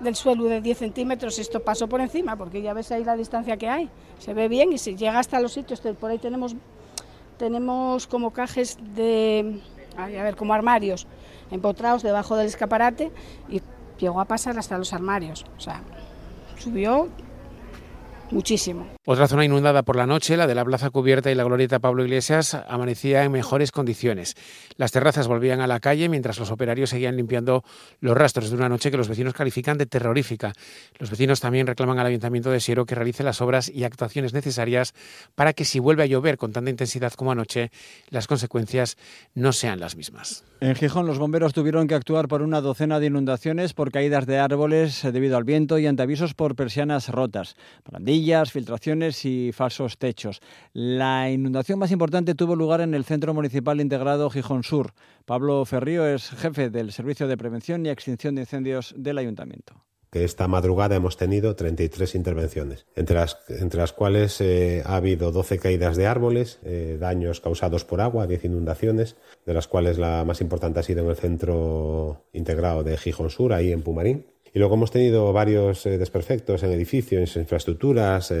del 0.00 0.16
suelo 0.16 0.44
de 0.44 0.60
10 0.60 0.78
centímetros, 0.78 1.38
esto 1.38 1.60
pasó 1.60 1.88
por 1.88 2.00
encima, 2.00 2.34
porque 2.34 2.60
ya 2.60 2.74
ves 2.74 2.90
ahí 2.90 3.04
la 3.04 3.14
distancia 3.14 3.56
que 3.56 3.68
hay. 3.68 3.88
Se 4.18 4.34
ve 4.34 4.48
bien 4.48 4.72
y 4.72 4.78
si 4.78 4.96
llega 4.96 5.20
hasta 5.20 5.38
los 5.38 5.52
sitios, 5.52 5.80
por 5.80 6.10
ahí 6.10 6.18
tenemos, 6.18 6.56
tenemos 7.38 8.08
como 8.08 8.32
cajes 8.32 8.78
de, 8.96 9.60
a 9.96 10.06
ver, 10.06 10.34
como 10.34 10.54
armarios 10.54 11.06
empotrados 11.52 12.02
debajo 12.02 12.36
del 12.36 12.48
escaparate 12.48 13.12
y 13.48 13.62
llegó 13.98 14.20
a 14.20 14.24
pasar 14.24 14.58
hasta 14.58 14.76
los 14.76 14.92
armarios. 14.92 15.46
O 15.56 15.60
sea, 15.60 15.82
subió 16.58 17.08
muchísimo. 18.30 18.86
Otra 19.04 19.28
zona 19.28 19.44
inundada 19.44 19.82
por 19.82 19.96
la 19.96 20.06
noche, 20.06 20.36
la 20.36 20.46
de 20.46 20.54
la 20.54 20.64
Plaza 20.64 20.90
Cubierta 20.90 21.30
y 21.30 21.34
la 21.34 21.44
Glorieta 21.44 21.78
Pablo 21.78 22.04
Iglesias, 22.04 22.54
amanecía 22.68 23.24
en 23.24 23.32
mejores 23.32 23.72
condiciones. 23.72 24.34
Las 24.76 24.92
terrazas 24.92 25.28
volvían 25.28 25.60
a 25.60 25.66
la 25.66 25.80
calle 25.80 26.08
mientras 26.08 26.38
los 26.38 26.50
operarios 26.50 26.90
seguían 26.90 27.16
limpiando 27.16 27.64
los 28.00 28.16
rastros 28.16 28.50
de 28.50 28.56
una 28.56 28.68
noche 28.68 28.90
que 28.90 28.96
los 28.96 29.08
vecinos 29.08 29.34
califican 29.34 29.78
de 29.78 29.86
terrorífica. 29.86 30.52
Los 30.98 31.10
vecinos 31.10 31.40
también 31.40 31.66
reclaman 31.66 31.98
al 31.98 32.06
Ayuntamiento 32.06 32.50
de 32.50 32.60
Siero 32.60 32.84
que 32.84 32.94
realice 32.94 33.22
las 33.22 33.40
obras 33.40 33.68
y 33.68 33.84
actuaciones 33.84 34.32
necesarias 34.32 34.94
para 35.34 35.52
que 35.52 35.64
si 35.64 35.78
vuelve 35.78 36.02
a 36.02 36.06
llover 36.06 36.36
con 36.36 36.52
tanta 36.52 36.70
intensidad 36.70 37.12
como 37.12 37.32
anoche, 37.32 37.70
las 38.10 38.26
consecuencias 38.26 38.96
no 39.34 39.52
sean 39.52 39.80
las 39.80 39.96
mismas. 39.96 40.44
En 40.60 40.74
Gijón 40.74 41.06
los 41.06 41.18
bomberos 41.18 41.52
tuvieron 41.52 41.86
que 41.86 41.94
actuar 41.94 42.28
por 42.28 42.42
una 42.42 42.60
docena 42.60 42.98
de 42.98 43.06
inundaciones 43.06 43.74
por 43.74 43.92
caídas 43.92 44.26
de 44.26 44.38
árboles 44.38 45.02
debido 45.12 45.36
al 45.36 45.44
viento 45.44 45.78
y 45.78 45.86
ante 45.86 46.02
avisos 46.02 46.34
por 46.34 46.56
persianas 46.56 47.08
rotas, 47.10 47.56
brandillas, 48.16 48.52
filtraciones 48.52 49.24
y 49.24 49.52
falsos 49.52 49.98
techos. 49.98 50.40
La 50.72 51.30
inundación 51.30 51.78
más 51.78 51.90
importante 51.90 52.34
tuvo 52.34 52.56
lugar 52.56 52.80
en 52.80 52.94
el 52.94 53.04
Centro 53.04 53.34
Municipal 53.34 53.80
Integrado 53.80 54.30
Gijón 54.30 54.62
Sur. 54.62 54.92
Pablo 55.26 55.64
Ferrío 55.66 56.06
es 56.06 56.30
jefe 56.30 56.70
del 56.70 56.92
Servicio 56.92 57.28
de 57.28 57.36
Prevención 57.36 57.84
y 57.84 57.90
Extinción 57.90 58.34
de 58.34 58.42
Incendios 58.42 58.94
del 58.96 59.18
Ayuntamiento 59.18 59.82
esta 60.12 60.48
madrugada 60.48 60.96
hemos 60.96 61.18
tenido 61.18 61.54
33 61.56 62.14
intervenciones, 62.14 62.86
entre 62.94 63.16
las, 63.16 63.36
entre 63.48 63.80
las 63.80 63.92
cuales 63.92 64.40
eh, 64.40 64.82
ha 64.86 64.96
habido 64.96 65.30
12 65.30 65.58
caídas 65.58 65.96
de 65.98 66.06
árboles, 66.06 66.58
eh, 66.64 66.96
daños 66.98 67.42
causados 67.42 67.84
por 67.84 68.00
agua, 68.00 68.26
10 68.26 68.46
inundaciones, 68.46 69.16
de 69.44 69.52
las 69.52 69.68
cuales 69.68 69.98
la 69.98 70.24
más 70.24 70.40
importante 70.40 70.80
ha 70.80 70.82
sido 70.82 71.02
en 71.04 71.10
el 71.10 71.16
centro 71.16 72.24
integrado 72.32 72.82
de 72.82 72.96
Gijón 72.96 73.28
Sur, 73.28 73.52
ahí 73.52 73.72
en 73.72 73.82
Pumarín. 73.82 74.24
Y 74.52 74.58
luego 74.58 74.74
hemos 74.74 74.90
tenido 74.90 75.32
varios 75.32 75.84
eh, 75.86 75.98
desperfectos 75.98 76.62
en 76.62 76.72
edificios, 76.72 77.36
en 77.36 77.42
infraestructuras, 77.42 78.32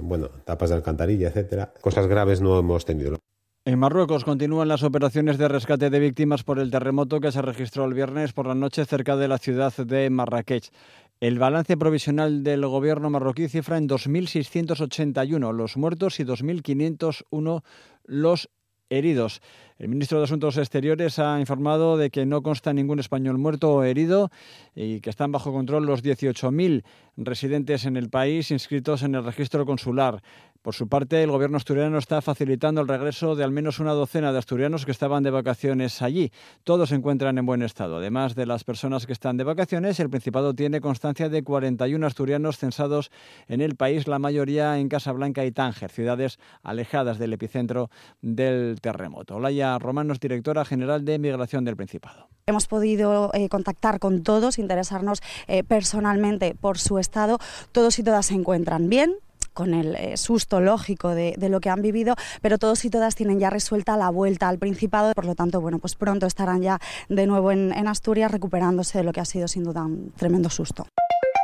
bueno, 0.00 0.28
tapas 0.44 0.70
de 0.70 0.76
alcantarilla, 0.76 1.28
etcétera. 1.28 1.72
Cosas 1.80 2.06
graves 2.06 2.40
no 2.40 2.58
hemos 2.58 2.84
tenido. 2.84 3.18
En 3.66 3.78
Marruecos 3.78 4.24
continúan 4.24 4.68
las 4.68 4.82
operaciones 4.82 5.38
de 5.38 5.48
rescate 5.48 5.88
de 5.88 5.98
víctimas 5.98 6.44
por 6.44 6.58
el 6.58 6.70
terremoto 6.70 7.18
que 7.18 7.32
se 7.32 7.40
registró 7.40 7.86
el 7.86 7.94
viernes 7.94 8.34
por 8.34 8.46
la 8.46 8.54
noche 8.54 8.84
cerca 8.84 9.16
de 9.16 9.26
la 9.26 9.38
ciudad 9.38 9.72
de 9.74 10.10
Marrakech. 10.10 10.70
El 11.18 11.38
balance 11.38 11.78
provisional 11.78 12.42
del 12.42 12.66
gobierno 12.66 13.08
marroquí 13.08 13.48
cifra 13.48 13.78
en 13.78 13.88
2.681 13.88 15.54
los 15.54 15.78
muertos 15.78 16.20
y 16.20 16.24
2.501 16.24 17.62
los 18.04 18.50
heridos. 18.90 19.40
El 19.76 19.88
ministro 19.88 20.18
de 20.18 20.24
Asuntos 20.24 20.56
Exteriores 20.56 21.18
ha 21.18 21.40
informado 21.40 21.96
de 21.96 22.10
que 22.10 22.26
no 22.26 22.42
consta 22.42 22.72
ningún 22.72 23.00
español 23.00 23.38
muerto 23.38 23.74
o 23.74 23.82
herido 23.82 24.30
y 24.76 25.00
que 25.00 25.10
están 25.10 25.32
bajo 25.32 25.52
control 25.52 25.84
los 25.84 26.04
18.000 26.04 26.84
residentes 27.16 27.84
en 27.84 27.96
el 27.96 28.08
país 28.08 28.52
inscritos 28.52 29.02
en 29.02 29.16
el 29.16 29.24
registro 29.24 29.66
consular. 29.66 30.22
Por 30.64 30.74
su 30.74 30.88
parte, 30.88 31.22
el 31.22 31.30
gobierno 31.30 31.58
asturiano 31.58 31.98
está 31.98 32.22
facilitando 32.22 32.80
el 32.80 32.88
regreso 32.88 33.36
de 33.36 33.44
al 33.44 33.50
menos 33.50 33.80
una 33.80 33.92
docena 33.92 34.32
de 34.32 34.38
asturianos 34.38 34.86
que 34.86 34.92
estaban 34.92 35.22
de 35.22 35.28
vacaciones 35.28 36.00
allí. 36.00 36.32
Todos 36.62 36.88
se 36.88 36.94
encuentran 36.94 37.36
en 37.36 37.44
buen 37.44 37.60
estado. 37.60 37.98
Además 37.98 38.34
de 38.34 38.46
las 38.46 38.64
personas 38.64 39.04
que 39.04 39.12
están 39.12 39.36
de 39.36 39.44
vacaciones, 39.44 40.00
el 40.00 40.08
Principado 40.08 40.54
tiene 40.54 40.80
constancia 40.80 41.28
de 41.28 41.44
41 41.44 42.06
asturianos 42.06 42.56
censados 42.56 43.10
en 43.46 43.60
el 43.60 43.76
país, 43.76 44.08
la 44.08 44.18
mayoría 44.18 44.78
en 44.78 44.88
Casablanca 44.88 45.44
y 45.44 45.52
Tánger, 45.52 45.90
ciudades 45.90 46.38
alejadas 46.62 47.18
del 47.18 47.34
epicentro 47.34 47.90
del 48.22 48.80
terremoto. 48.80 49.36
Olaya 49.36 49.78
Romanos, 49.78 50.18
directora 50.18 50.64
general 50.64 51.04
de 51.04 51.18
Migración 51.18 51.66
del 51.66 51.76
Principado. 51.76 52.28
Hemos 52.46 52.68
podido 52.68 53.30
eh, 53.34 53.50
contactar 53.50 53.98
con 53.98 54.22
todos, 54.22 54.58
interesarnos 54.58 55.20
eh, 55.46 55.62
personalmente 55.62 56.54
por 56.58 56.78
su 56.78 56.98
estado. 56.98 57.38
Todos 57.72 57.98
y 57.98 58.02
todas 58.02 58.24
se 58.24 58.34
encuentran 58.34 58.88
bien, 58.88 59.16
con 59.54 59.72
el 59.72 59.94
eh, 59.94 60.16
susto 60.16 60.60
lógico 60.60 61.14
de, 61.14 61.34
de, 61.38 61.48
lo 61.48 61.60
que 61.60 61.70
han 61.70 61.80
vivido, 61.80 62.16
pero 62.42 62.58
todos 62.58 62.84
y 62.84 62.90
todas 62.90 63.14
tienen 63.14 63.38
ya 63.38 63.48
resuelta 63.48 63.96
la 63.96 64.10
vuelta 64.10 64.48
al 64.48 64.58
Principado, 64.58 65.12
por 65.14 65.24
lo 65.24 65.34
tanto, 65.34 65.60
bueno, 65.60 65.78
pues 65.78 65.94
pronto 65.94 66.26
estarán 66.26 66.60
ya 66.60 66.78
de 67.08 67.26
nuevo 67.26 67.52
en, 67.52 67.72
en 67.72 67.88
Asturias 67.88 68.30
recuperándose 68.30 68.98
de 68.98 69.04
lo 69.04 69.12
que 69.12 69.20
ha 69.20 69.24
sido 69.24 69.48
sin 69.48 69.64
duda 69.64 69.84
un 69.84 70.12
tremendo 70.16 70.50
susto. 70.50 70.86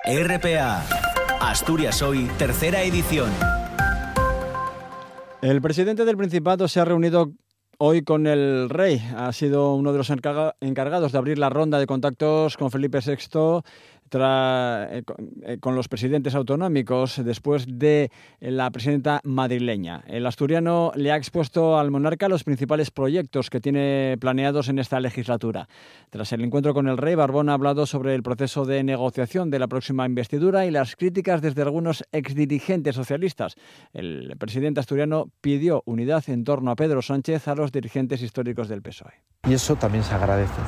RPA, 0.06 0.82
Asturias 1.40 2.02
Hoy, 2.02 2.28
tercera 2.36 2.82
edición. 2.82 3.30
El 5.42 5.62
presidente 5.62 6.04
del 6.04 6.16
Principado 6.16 6.68
se 6.68 6.80
ha 6.80 6.84
reunido 6.84 7.32
hoy 7.78 8.02
con 8.02 8.26
el 8.26 8.68
rey. 8.68 9.00
Ha 9.16 9.32
sido 9.32 9.74
uno 9.74 9.92
de 9.92 9.98
los 9.98 10.10
encargados 10.10 11.12
de 11.12 11.18
abrir 11.18 11.38
la 11.38 11.48
ronda 11.48 11.78
de 11.78 11.86
contactos 11.86 12.58
con 12.58 12.70
Felipe 12.70 12.98
VI 13.04 13.62
tra, 14.10 14.88
eh, 14.90 15.02
eh, 15.44 15.58
con 15.58 15.74
los 15.74 15.88
presidentes 15.88 16.34
autonómicos 16.34 17.24
después 17.24 17.64
de 17.66 18.10
la 18.40 18.70
presidenta 18.70 19.20
madrileña. 19.24 20.04
El 20.06 20.26
asturiano 20.26 20.92
le 20.94 21.12
ha 21.12 21.16
expuesto 21.16 21.78
al 21.78 21.90
monarca 21.90 22.28
los 22.28 22.44
principales 22.44 22.90
proyectos 22.90 23.48
que 23.48 23.60
tiene 23.60 24.16
planeados 24.20 24.68
en 24.68 24.78
esta 24.78 25.00
legislatura. 25.00 25.68
Tras 26.10 26.32
el 26.32 26.42
encuentro 26.42 26.74
con 26.74 26.88
el 26.88 26.98
rey, 26.98 27.14
Barbón 27.14 27.48
ha 27.48 27.54
hablado 27.54 27.86
sobre 27.86 28.14
el 28.14 28.22
proceso 28.22 28.66
de 28.66 28.82
negociación 28.82 29.50
de 29.50 29.58
la 29.58 29.68
próxima 29.68 30.04
investidura 30.04 30.66
y 30.66 30.70
las 30.70 30.96
críticas 30.96 31.40
desde 31.40 31.62
algunos 31.62 32.04
exdirigentes 32.12 32.96
socialistas. 32.96 33.54
El 33.92 34.36
presidente 34.38 34.80
asturiano 34.80 35.30
pidió 35.40 35.82
unidad 35.86 36.28
en 36.28 36.44
torno 36.44 36.72
a 36.72 36.76
Pedro 36.76 37.00
Sánchez 37.00 37.48
a 37.48 37.54
los 37.54 37.72
dirigentes 37.72 38.22
históricos 38.22 38.68
del 38.68 38.82
PSOE. 38.82 39.14
Y 39.48 39.54
eso 39.54 39.76
también 39.76 40.04
se 40.04 40.14
agradece 40.14 40.60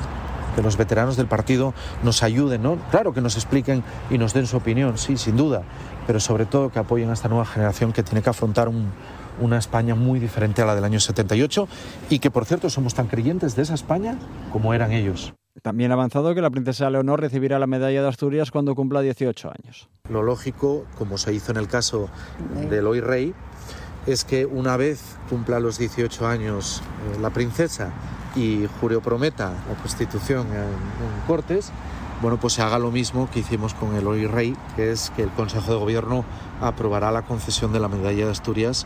que 0.55 0.61
los 0.61 0.77
veteranos 0.77 1.17
del 1.17 1.27
partido 1.27 1.73
nos 2.03 2.23
ayuden, 2.23 2.63
¿no? 2.63 2.77
Claro 2.91 3.13
que 3.13 3.21
nos 3.21 3.35
expliquen 3.35 3.83
y 4.09 4.17
nos 4.17 4.33
den 4.33 4.47
su 4.47 4.57
opinión, 4.57 4.97
sí, 4.97 5.17
sin 5.17 5.37
duda, 5.37 5.63
pero 6.07 6.19
sobre 6.19 6.45
todo 6.45 6.69
que 6.69 6.79
apoyen 6.79 7.09
a 7.09 7.13
esta 7.13 7.29
nueva 7.29 7.45
generación 7.45 7.93
que 7.93 8.03
tiene 8.03 8.21
que 8.21 8.29
afrontar 8.29 8.67
un, 8.69 8.91
una 9.39 9.57
España 9.57 9.95
muy 9.95 10.19
diferente 10.19 10.61
a 10.61 10.65
la 10.65 10.75
del 10.75 10.83
año 10.83 10.99
78 10.99 11.67
y 12.09 12.19
que, 12.19 12.31
por 12.31 12.45
cierto, 12.45 12.69
somos 12.69 12.93
tan 12.93 13.07
creyentes 13.07 13.55
de 13.55 13.63
esa 13.63 13.73
España 13.73 14.17
como 14.51 14.73
eran 14.73 14.91
ellos. 14.91 15.33
También 15.61 15.91
ha 15.91 15.93
avanzado 15.93 16.33
que 16.33 16.41
la 16.41 16.49
princesa 16.49 16.89
Leonor 16.89 17.21
recibirá 17.21 17.59
la 17.59 17.67
medalla 17.67 18.01
de 18.01 18.07
Asturias 18.07 18.49
cuando 18.49 18.73
cumpla 18.73 19.01
18 19.01 19.49
años. 19.49 19.87
Lo 20.09 20.23
lógico, 20.23 20.85
como 20.97 21.17
se 21.17 21.33
hizo 21.33 21.51
en 21.51 21.57
el 21.57 21.67
caso 21.67 22.09
del 22.69 22.87
hoy 22.87 23.01
rey, 23.01 23.33
es 24.07 24.25
que 24.25 24.45
una 24.45 24.77
vez 24.77 25.17
cumpla 25.29 25.59
los 25.59 25.77
18 25.77 26.27
años 26.27 26.81
eh, 27.15 27.19
la 27.21 27.29
princesa 27.29 27.93
y 28.35 28.67
Julio 28.79 29.01
prometa 29.01 29.53
la 29.67 29.75
constitución 29.75 30.47
en, 30.47 30.57
en, 30.57 31.27
Cortes, 31.27 31.71
bueno, 32.21 32.37
pues 32.37 32.53
se 32.53 32.61
haga 32.61 32.79
lo 32.79 32.91
mismo 32.91 33.29
que 33.31 33.39
hicimos 33.39 33.73
con 33.73 33.95
el 33.95 34.07
hoy 34.07 34.27
rey, 34.27 34.55
que 34.75 34.91
es 34.91 35.11
que 35.15 35.23
el 35.23 35.29
Consejo 35.29 35.71
de 35.71 35.77
Gobierno 35.77 36.23
aprobará 36.61 37.11
la 37.11 37.23
concesión 37.23 37.73
de 37.73 37.79
la 37.79 37.87
medalla 37.87 38.25
de 38.25 38.31
Asturias, 38.31 38.85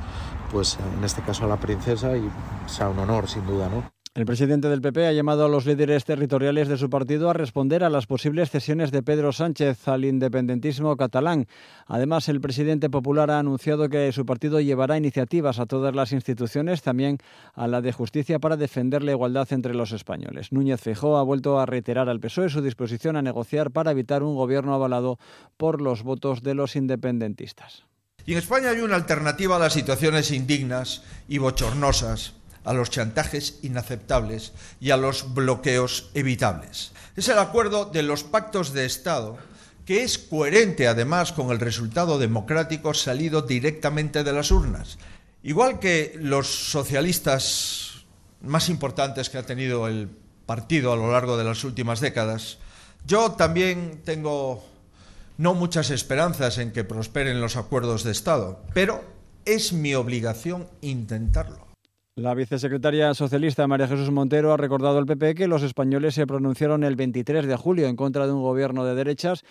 pues 0.52 0.78
en 0.98 1.04
este 1.04 1.22
caso 1.22 1.46
a 1.46 1.48
la 1.48 1.58
princesa 1.58 2.18
y 2.18 2.30
sea 2.66 2.90
un 2.90 3.00
honor 3.00 3.28
sin 3.30 3.46
duda, 3.46 3.70
¿no? 3.70 3.97
El 4.18 4.26
presidente 4.26 4.68
del 4.68 4.82
PP 4.82 5.06
ha 5.06 5.12
llamado 5.12 5.46
a 5.46 5.48
los 5.48 5.68
líderes 5.68 6.04
territoriales 6.04 6.68
de 6.68 6.78
su 6.78 6.90
partido 6.90 7.30
a 7.30 7.34
responder 7.34 7.84
a 7.84 7.90
las 7.92 8.08
posibles 8.08 8.50
cesiones 8.50 8.90
de 8.90 9.04
Pedro 9.04 9.32
Sánchez 9.32 9.88
al 9.88 10.06
independentismo 10.06 10.98
catalán. 10.98 11.46
Además, 11.86 12.28
el 12.28 12.42
presidente 12.42 12.90
popular 12.90 13.30
ha 13.30 13.38
anunciado 13.38 13.90
que 13.90 14.12
su 14.12 14.26
partido 14.26 14.60
llevará 14.60 14.98
iniciativas 14.98 15.60
a 15.60 15.68
todas 15.68 15.94
las 15.94 16.14
instituciones, 16.14 16.82
también 16.82 17.20
a 17.54 17.68
la 17.68 17.82
de 17.82 17.92
justicia, 17.92 18.40
para 18.40 18.58
defender 18.58 19.04
la 19.04 19.12
igualdad 19.12 19.54
entre 19.54 19.76
los 19.76 19.92
españoles. 19.92 20.52
Núñez 20.52 20.82
Feijóo 20.82 21.18
ha 21.18 21.24
vuelto 21.24 21.60
a 21.60 21.68
reiterar 21.68 22.10
al 22.10 22.20
PSOE 22.20 22.50
su 22.50 22.64
disposición 22.64 23.18
a 23.18 23.22
negociar 23.22 23.70
para 23.70 23.92
evitar 23.92 24.24
un 24.24 24.36
gobierno 24.36 24.74
avalado 24.74 25.20
por 25.58 25.80
los 25.80 26.02
votos 26.02 26.42
de 26.42 26.56
los 26.56 26.76
independentistas. 26.76 27.86
Y 28.26 28.32
en 28.32 28.40
España 28.40 28.72
hay 28.72 28.80
una 28.80 28.96
alternativa 28.96 29.58
a 29.58 29.60
las 29.60 29.74
situaciones 29.74 30.32
indignas 30.32 31.04
y 31.28 31.38
bochornosas 31.38 32.37
a 32.68 32.74
los 32.74 32.90
chantajes 32.90 33.60
inaceptables 33.64 34.52
y 34.80 34.92
a 34.92 34.98
los 34.98 35.34
bloqueos 35.34 36.12
evitables. 36.14 36.92
Es 37.16 37.30
el 37.30 37.40
acuerdo 37.40 37.86
de 37.86 38.04
los 38.04 38.24
pactos 38.24 38.74
de 38.74 38.86
Estado 38.86 39.38
que 39.86 40.04
es 40.04 40.18
coherente 40.18 40.86
además 40.86 41.32
con 41.32 41.50
el 41.50 41.62
resultado 41.62 42.20
democrático 42.20 42.94
salido 42.94 43.42
directamente 43.42 44.26
de 44.26 44.34
las 44.34 44.52
urnas. 44.52 44.98
Igual 45.44 45.80
que 45.80 46.14
los 46.20 46.48
socialistas 46.72 48.06
más 48.42 48.68
importantes 48.68 49.30
que 49.30 49.38
ha 49.38 49.46
tenido 49.46 49.88
el 49.88 50.10
partido 50.46 50.92
a 50.92 50.98
lo 50.98 51.10
largo 51.14 51.38
de 51.38 51.46
las 51.46 51.64
últimas 51.64 52.02
décadas, 52.02 52.58
yo 53.06 53.32
también 53.32 54.02
tengo 54.04 54.62
no 55.38 55.54
muchas 55.54 55.90
esperanzas 55.90 56.58
en 56.58 56.74
que 56.74 56.84
prosperen 56.84 57.40
los 57.40 57.56
acuerdos 57.56 58.04
de 58.04 58.12
Estado, 58.12 58.62
pero 58.74 59.06
es 59.46 59.72
mi 59.72 59.96
obligación 59.96 60.68
intentarlo. 60.82 61.67
La 62.18 62.34
vicesecretaria 62.34 63.14
socialista 63.14 63.68
María 63.68 63.88
Jesús 63.88 64.10
Montero 64.10 64.52
ha 64.52 64.58
recordado 64.58 64.98
al 64.98 65.06
PP 65.06 65.36
que 65.36 65.48
los 65.48 65.62
españoles 65.62 66.16
se 66.16 66.26
pronunciaron 66.26 66.84
el 66.84 66.96
23 66.96 67.46
de 67.46 67.56
julio 67.56 67.86
en 67.86 67.96
contra 67.96 68.26
de 68.26 68.34
un 68.34 68.42
gobierno 68.42 68.84
de 68.86 68.96
derechas 68.96 69.44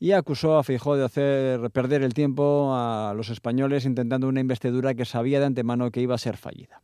y 0.00 0.12
acusó 0.12 0.56
a 0.56 0.64
Feijóo 0.64 0.96
de 0.96 1.04
hacer 1.04 1.70
perder 1.70 2.02
el 2.02 2.14
tiempo 2.14 2.70
a 2.72 3.12
los 3.14 3.28
españoles 3.28 3.84
intentando 3.84 4.26
una 4.26 4.40
investidura 4.40 4.94
que 4.94 5.04
sabía 5.04 5.38
de 5.38 5.44
antemano 5.44 5.90
que 5.90 6.00
iba 6.00 6.14
a 6.14 6.18
ser 6.18 6.38
fallida. 6.38 6.80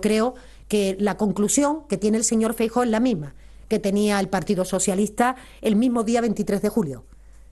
Creo 0.00 0.36
que 0.68 0.96
la 1.00 1.16
conclusión 1.16 1.88
que 1.88 1.98
tiene 1.98 2.18
el 2.18 2.24
señor 2.24 2.54
Feijóo 2.54 2.84
es 2.84 2.90
la 2.90 3.00
misma 3.00 3.34
que 3.66 3.80
tenía 3.80 4.20
el 4.20 4.28
Partido 4.28 4.64
Socialista 4.64 5.34
el 5.60 5.74
mismo 5.74 6.04
día 6.04 6.20
23 6.20 6.62
de 6.62 6.68
julio. 6.68 7.04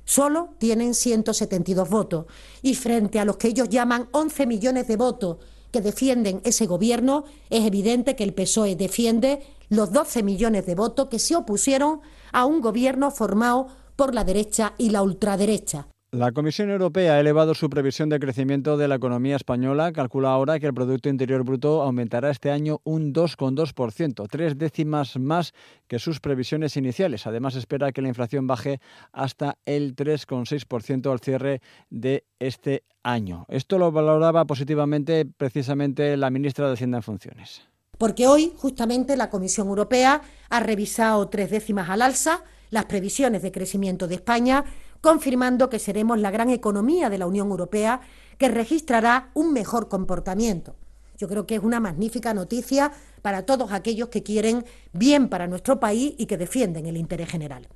Solo 0.05 0.51
tienen 0.59 0.95
172 0.95 1.89
votos 1.91 2.27
y 2.63 2.77
frente 2.77 3.19
a 3.19 3.25
los 3.25 3.37
que 3.37 3.49
ellos 3.49 3.69
llaman 3.69 4.07
11 4.13 4.47
millones 4.47 4.87
de 4.87 4.97
votos 4.97 5.39
que 5.73 5.81
defienden 5.81 6.41
ese 6.45 6.67
gobierno, 6.67 7.25
es 7.51 7.65
evidente 7.65 8.15
que 8.15 8.25
el 8.25 8.35
PSOE 8.35 8.77
defiende 8.77 9.43
los 9.69 9.91
12 9.91 10.23
millones 10.23 10.67
de 10.67 10.75
votos 10.75 11.09
que 11.09 11.19
se 11.19 11.35
opusieron 11.35 12.01
a 12.31 12.45
un 12.45 12.61
gobierno 12.61 13.11
formado 13.11 13.67
por 13.97 14.15
la 14.15 14.23
derecha 14.23 14.75
y 14.79 14.91
la 14.91 15.03
ultraderecha. 15.03 15.89
La 16.15 16.31
Comisión 16.33 16.69
Europea 16.69 17.15
ha 17.15 17.21
elevado 17.21 17.55
su 17.55 17.71
previsión 17.71 18.11
de 18.11 18.21
crecimiento 18.21 18.77
de 18.77 18.87
la 18.87 18.97
economía 18.97 19.35
española. 19.35 19.95
Calcula 19.95 20.31
ahora 20.31 20.61
que 20.61 20.67
el 20.67 20.75
Producto 20.75 21.09
Interior 21.09 21.43
Bruto 21.43 21.81
aumentará 21.81 22.29
este 22.29 22.51
año 22.51 22.83
un 22.85 23.15
2,2%, 23.15 24.27
tres 24.31 24.59
décimas 24.59 25.17
más 25.17 25.55
que 25.89 25.99
sus 25.99 26.21
previsiones 26.21 26.77
iniciales. 26.77 27.27
Además, 27.27 27.57
espera 27.57 27.93
que 27.93 28.03
la 28.03 28.09
inflación 28.09 28.47
baje 28.47 28.79
hasta 29.11 29.57
el 29.65 29.97
3,6% 29.97 31.11
al 31.11 31.21
cierre 31.21 31.63
de 31.89 32.27
este 32.39 32.85
año. 33.03 33.47
Esto 33.49 33.79
lo 33.79 33.91
valoraba 33.91 34.45
positivamente 34.45 35.25
precisamente 35.25 36.19
la 36.19 36.29
ministra 36.29 36.67
de 36.67 36.75
Hacienda 36.75 36.99
en 36.99 37.05
funciones. 37.05 37.63
Porque 37.97 38.27
hoy, 38.27 38.53
justamente, 38.59 39.17
la 39.17 39.31
Comisión 39.31 39.69
Europea 39.69 40.21
ha 40.51 40.61
revisado 40.61 41.27
tres 41.31 41.51
décimas 41.51 41.89
al 41.89 42.03
alza 42.03 42.45
las 42.69 42.87
previsiones 42.87 43.43
de 43.43 43.53
crecimiento 43.53 44.09
de 44.09 44.17
España 44.17 44.65
confirmando 45.03 45.69
que 45.69 45.79
seremos 45.79 46.19
la 46.19 46.31
gran 46.31 46.49
economía 46.49 47.11
de 47.11 47.19
la 47.19 47.27
Unión 47.27 47.51
Europea 47.51 48.01
que 48.39 48.49
registrará 48.49 49.29
un 49.35 49.53
mejor 49.53 49.89
comportamiento. 49.89 50.77
Yo 51.19 51.29
creo 51.29 51.47
que 51.47 51.57
es 51.57 51.63
una 51.63 51.81
magnífica 51.81 52.33
noticia 52.33 52.93
para 53.21 53.43
todos 53.43 53.73
aquellos 53.73 54.09
que 54.09 54.23
quieren 54.23 54.65
bien 54.93 55.29
para 55.29 55.47
nuestro 55.47 55.79
país 55.79 56.15
y 56.17 56.27
que 56.27 56.39
defienden 56.39 56.87
el 56.87 56.97
interés 56.97 57.29
general. 57.29 57.69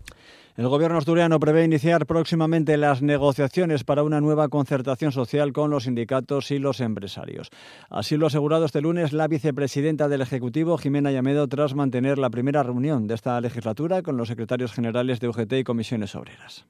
El 0.57 0.69
gobierno 0.69 0.97
asturiano 0.97 1.39
prevé 1.39 1.65
iniciar 1.65 2.07
próximamente 2.07 2.79
las 2.79 3.03
negociaciones 3.03 3.85
para 3.85 4.03
una 4.03 4.23
nueva 4.23 4.49
concertación 4.49 5.13
social 5.13 5.53
con 5.53 5.71
los 5.71 5.85
sindicatos 5.85 6.51
y 6.51 6.59
los 6.59 6.81
empresarios. 6.81 7.51
Así 7.91 8.17
lo 8.17 8.27
ha 8.27 8.29
asegurado 8.29 8.65
este 8.65 8.81
lunes 8.81 9.13
la 9.13 9.29
vicepresidenta 9.29 10.09
del 10.09 10.23
Ejecutivo, 10.23 10.79
Jimena 10.79 11.13
Llamedo, 11.13 11.47
tras 11.47 11.75
mantener 11.75 12.17
la 12.17 12.31
primera 12.31 12.63
reunión 12.63 13.07
de 13.07 13.17
esta 13.17 13.39
legislatura 13.41 14.03
con 14.03 14.17
los 14.17 14.29
secretarios 14.29 14.73
generales 14.73 15.21
de 15.21 15.29
UGT 15.29 15.53
y 15.53 15.65
comisiones 15.65 16.15
obreras. 16.15 16.65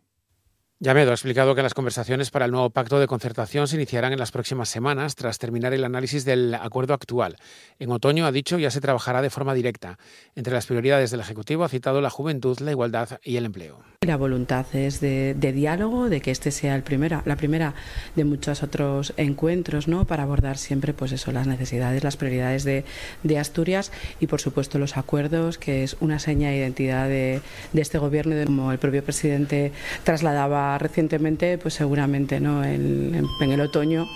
Llamedo 0.78 1.10
ha 1.10 1.14
explicado 1.14 1.54
que 1.54 1.62
las 1.62 1.72
conversaciones 1.72 2.30
para 2.30 2.44
el 2.44 2.50
nuevo 2.50 2.68
pacto 2.68 3.00
de 3.00 3.06
concertación 3.06 3.66
se 3.66 3.76
iniciarán 3.76 4.12
en 4.12 4.18
las 4.18 4.30
próximas 4.30 4.68
semanas 4.68 5.14
tras 5.14 5.38
terminar 5.38 5.72
el 5.72 5.84
análisis 5.84 6.26
del 6.26 6.54
acuerdo 6.54 6.92
actual. 6.92 7.38
En 7.78 7.90
otoño, 7.90 8.26
ha 8.26 8.32
dicho, 8.32 8.58
ya 8.58 8.70
se 8.70 8.82
trabajará 8.82 9.22
de 9.22 9.30
forma 9.30 9.54
directa. 9.54 9.98
Entre 10.34 10.52
las 10.52 10.66
prioridades 10.66 11.10
del 11.10 11.20
Ejecutivo 11.20 11.64
ha 11.64 11.70
citado 11.70 12.02
la 12.02 12.10
juventud, 12.10 12.58
la 12.60 12.72
igualdad 12.72 13.20
y 13.24 13.38
el 13.38 13.46
empleo. 13.46 13.78
La 14.02 14.18
voluntad 14.18 14.66
es 14.74 15.00
de, 15.00 15.32
de 15.34 15.52
diálogo, 15.52 16.10
de 16.10 16.20
que 16.20 16.30
este 16.30 16.50
sea 16.50 16.76
el 16.76 16.82
primera, 16.82 17.22
la 17.24 17.36
primera 17.36 17.72
de 18.14 18.24
muchos 18.24 18.62
otros 18.62 19.14
encuentros, 19.16 19.88
¿no? 19.88 20.06
Para 20.06 20.24
abordar 20.24 20.58
siempre, 20.58 20.92
pues 20.92 21.10
eso, 21.10 21.32
las 21.32 21.46
necesidades, 21.46 22.04
las 22.04 22.18
prioridades 22.18 22.64
de, 22.64 22.84
de 23.22 23.38
Asturias 23.38 23.92
y, 24.20 24.26
por 24.26 24.42
supuesto, 24.42 24.78
los 24.78 24.98
acuerdos, 24.98 25.56
que 25.56 25.84
es 25.84 25.96
una 26.00 26.18
seña 26.18 26.50
de 26.50 26.58
identidad 26.58 27.08
de, 27.08 27.40
de 27.72 27.80
este 27.80 27.96
gobierno, 27.96 28.36
como 28.44 28.72
el 28.72 28.78
propio 28.78 29.02
presidente 29.02 29.72
trasladaba 30.04 30.65
recientemente, 30.78 31.58
pues 31.58 31.74
seguramente 31.74 32.40
¿no? 32.40 32.64
en, 32.64 33.14
el 33.40 33.60
otoño 33.60 34.06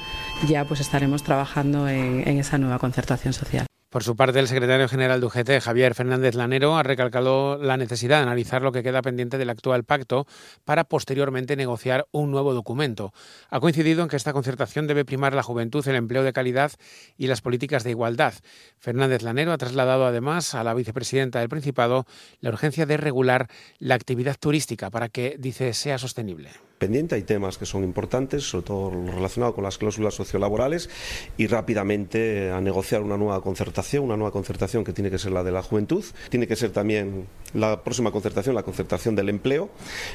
ya 0.48 0.64
pues 0.64 0.80
estaremos 0.80 1.22
trabajando 1.22 1.88
en 1.88 2.38
esa 2.38 2.58
nueva 2.58 2.78
concertación 2.78 3.32
social. 3.32 3.69
Por 3.90 4.04
su 4.04 4.14
parte, 4.14 4.38
el 4.38 4.46
secretario 4.46 4.86
general 4.86 5.18
de 5.18 5.26
UGT, 5.26 5.60
Javier 5.60 5.96
Fernández 5.96 6.36
Lanero, 6.36 6.76
ha 6.76 6.84
recalcado 6.84 7.58
la 7.58 7.76
necesidad 7.76 8.18
de 8.18 8.22
analizar 8.22 8.62
lo 8.62 8.70
que 8.70 8.84
queda 8.84 9.02
pendiente 9.02 9.36
del 9.36 9.50
actual 9.50 9.82
pacto 9.82 10.28
para 10.64 10.84
posteriormente 10.84 11.56
negociar 11.56 12.06
un 12.12 12.30
nuevo 12.30 12.54
documento. 12.54 13.12
Ha 13.48 13.58
coincidido 13.58 14.04
en 14.04 14.08
que 14.08 14.14
esta 14.14 14.32
concertación 14.32 14.86
debe 14.86 15.04
primar 15.04 15.34
la 15.34 15.42
juventud, 15.42 15.86
el 15.88 15.96
empleo 15.96 16.22
de 16.22 16.32
calidad 16.32 16.70
y 17.18 17.26
las 17.26 17.40
políticas 17.40 17.82
de 17.82 17.90
igualdad. 17.90 18.34
Fernández 18.78 19.22
Lanero 19.22 19.50
ha 19.50 19.58
trasladado 19.58 20.06
además 20.06 20.54
a 20.54 20.62
la 20.62 20.72
vicepresidenta 20.72 21.40
del 21.40 21.48
Principado 21.48 22.06
la 22.38 22.50
urgencia 22.50 22.86
de 22.86 22.96
regular 22.96 23.48
la 23.80 23.96
actividad 23.96 24.36
turística 24.38 24.90
para 24.90 25.08
que, 25.08 25.34
dice, 25.36 25.74
sea 25.74 25.98
sostenible 25.98 26.69
pendiente, 26.80 27.14
hay 27.14 27.22
temas 27.22 27.58
que 27.58 27.66
son 27.66 27.84
importantes, 27.84 28.42
sobre 28.42 28.66
todo 28.66 28.90
relacionado 28.90 29.54
con 29.54 29.62
las 29.62 29.78
cláusulas 29.78 30.14
sociolaborales, 30.14 30.90
y 31.36 31.46
rápidamente 31.46 32.50
a 32.50 32.60
negociar 32.60 33.02
una 33.02 33.16
nueva 33.16 33.40
concertación, 33.42 34.04
una 34.04 34.16
nueva 34.16 34.32
concertación 34.32 34.82
que 34.82 34.92
tiene 34.92 35.10
que 35.10 35.18
ser 35.18 35.30
la 35.30 35.44
de 35.44 35.52
la 35.52 35.62
juventud, 35.62 36.04
tiene 36.30 36.48
que 36.48 36.56
ser 36.56 36.72
también 36.72 37.26
la 37.54 37.84
próxima 37.84 38.10
concertación, 38.10 38.54
la 38.56 38.64
concertación 38.64 39.14
del 39.14 39.28
empleo. 39.28 39.70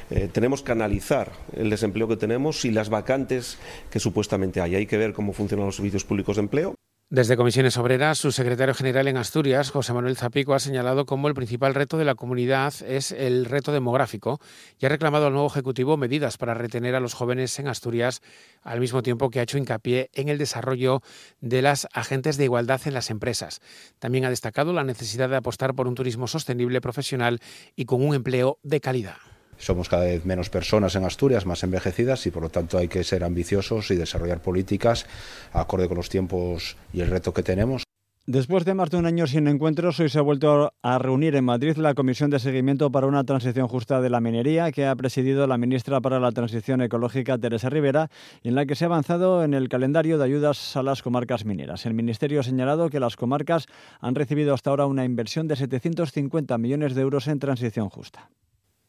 Eh, 0.10 0.28
tenemos 0.32 0.64
que 0.64 0.72
analizar 0.74 1.32
el 1.56 1.70
desempleo 1.70 2.08
que 2.08 2.18
tenemos 2.18 2.66
y 2.66 2.72
las 2.72 2.90
vacantes 2.90 3.58
que 3.92 4.00
supuestamente 4.00 4.60
hay. 4.60 4.76
Hay 4.76 4.88
que 4.88 4.98
ver 4.98 5.14
cómo 5.14 5.32
funcionan 5.32 5.68
los 5.68 5.78
servicios 5.78 6.04
públicos 6.04 6.36
de 6.36 6.42
empleo. 6.42 6.76
Desde 7.12 7.38
Comisiones 7.38 7.78
Obreras, 7.78 8.18
su 8.18 8.32
secretario 8.32 8.74
general 8.74 9.08
en 9.08 9.18
Asturias, 9.18 9.70
José 9.70 9.94
Manuel 9.94 10.18
Zapico, 10.18 10.56
ha 10.56 10.60
señalado 10.60 11.06
cómo 11.06 11.28
el 11.28 11.36
principal 11.36 11.76
reto 11.76 12.00
de 12.00 12.04
la 12.04 12.16
comunidad 12.16 12.74
es 12.82 13.12
el 13.12 13.46
reto 13.46 13.72
demográfico 13.72 14.42
y 14.80 14.88
ha 14.88 14.90
reclamado 14.90 15.28
al 15.28 15.34
nuevo 15.34 15.48
Ejecutivo 15.48 15.98
medidas 15.98 16.38
para 16.40 16.56
retener 16.56 16.96
a 16.96 17.00
los 17.00 17.14
jóvenes 17.14 17.60
en 17.60 17.68
Asturias, 17.68 18.24
al 18.64 18.80
mismo 18.80 19.04
tiempo 19.04 19.30
que 19.30 19.40
ha 19.40 19.44
hecho 19.44 19.60
hincapié 19.60 20.10
en 20.14 20.30
el 20.30 20.40
desarrollo 20.40 21.04
de 21.42 21.62
las 21.62 21.88
agentes 21.94 22.38
de 22.38 22.46
igualdad 22.46 22.82
en 22.86 22.96
las 22.96 23.12
empresas. 23.12 23.62
También 24.00 24.26
ha 24.26 24.32
destacado 24.32 24.74
la 24.74 24.84
necesidad 24.84 25.30
de 25.30 25.36
apostar 25.36 25.76
por 25.76 25.88
un 25.88 25.94
turismo 25.94 26.26
sostenible, 26.28 26.82
profesional 26.82 27.40
y 27.76 27.86
con 27.86 28.04
un 28.04 28.16
empleo 28.16 28.58
de 28.64 28.82
calidad. 28.82 29.35
Somos 29.58 29.90
cada 29.90 30.06
vez 30.06 30.26
menos 30.26 30.50
personas 30.50 30.96
en 30.96 31.04
Asturias, 31.06 31.46
más 31.46 31.64
envejecidas 31.64 32.26
y 32.26 32.32
por 32.32 32.44
lo 32.44 32.50
tanto 32.50 32.78
hay 32.78 32.88
que 32.88 33.04
ser 33.04 33.24
ambiciosos 33.24 33.92
y 33.92 33.96
desarrollar 33.96 34.42
políticas 34.42 35.06
acorde 35.54 35.88
con 35.88 35.98
los 35.98 36.10
tiempos 36.10 36.78
y 36.94 37.02
el 37.02 37.10
reto 37.10 37.34
que 37.34 37.44
tenemos. 37.44 37.86
Después 38.28 38.66
de 38.66 38.74
más 38.74 38.90
de 38.90 38.98
un 38.98 39.06
año 39.06 39.28
sin 39.28 39.48
encuentros, 39.48 40.00
hoy 40.00 40.10
se 40.10 40.18
ha 40.18 40.24
vuelto 40.24 40.74
a 40.82 40.98
reunir 40.98 41.36
en 41.36 41.46
Madrid 41.46 41.78
la 41.78 41.94
Comisión 41.94 42.32
de 42.32 42.40
Seguimiento 42.40 42.92
para 42.92 43.06
una 43.06 43.24
Transición 43.24 43.68
Justa 43.68 44.02
de 44.02 44.10
la 44.10 44.20
Minería, 44.20 44.72
que 44.72 44.88
ha 44.88 44.96
presidido 44.96 45.46
la 45.46 45.60
ministra 45.60 46.02
para 46.02 46.20
la 46.20 46.32
Transición 46.32 46.82
Ecológica, 46.82 47.38
Teresa 47.38 47.70
Rivera, 47.70 48.10
y 48.42 48.48
en 48.48 48.56
la 48.56 48.66
que 48.66 48.74
se 48.74 48.86
ha 48.86 48.88
avanzado 48.88 49.44
en 49.44 49.54
el 49.54 49.70
calendario 49.70 50.18
de 50.18 50.26
ayudas 50.26 50.76
a 50.76 50.82
las 50.82 51.04
comarcas 51.04 51.46
mineras. 51.46 51.86
El 51.86 51.94
Ministerio 51.94 52.40
ha 52.40 52.44
señalado 52.44 52.90
que 52.90 53.00
las 53.00 53.16
comarcas 53.16 53.68
han 54.00 54.16
recibido 54.16 54.56
hasta 54.56 54.72
ahora 54.72 54.88
una 54.88 55.06
inversión 55.06 55.48
de 55.48 55.56
750 55.56 56.58
millones 56.58 56.96
de 56.96 57.02
euros 57.02 57.28
en 57.28 57.38
transición 57.38 57.90
justa. 57.90 58.32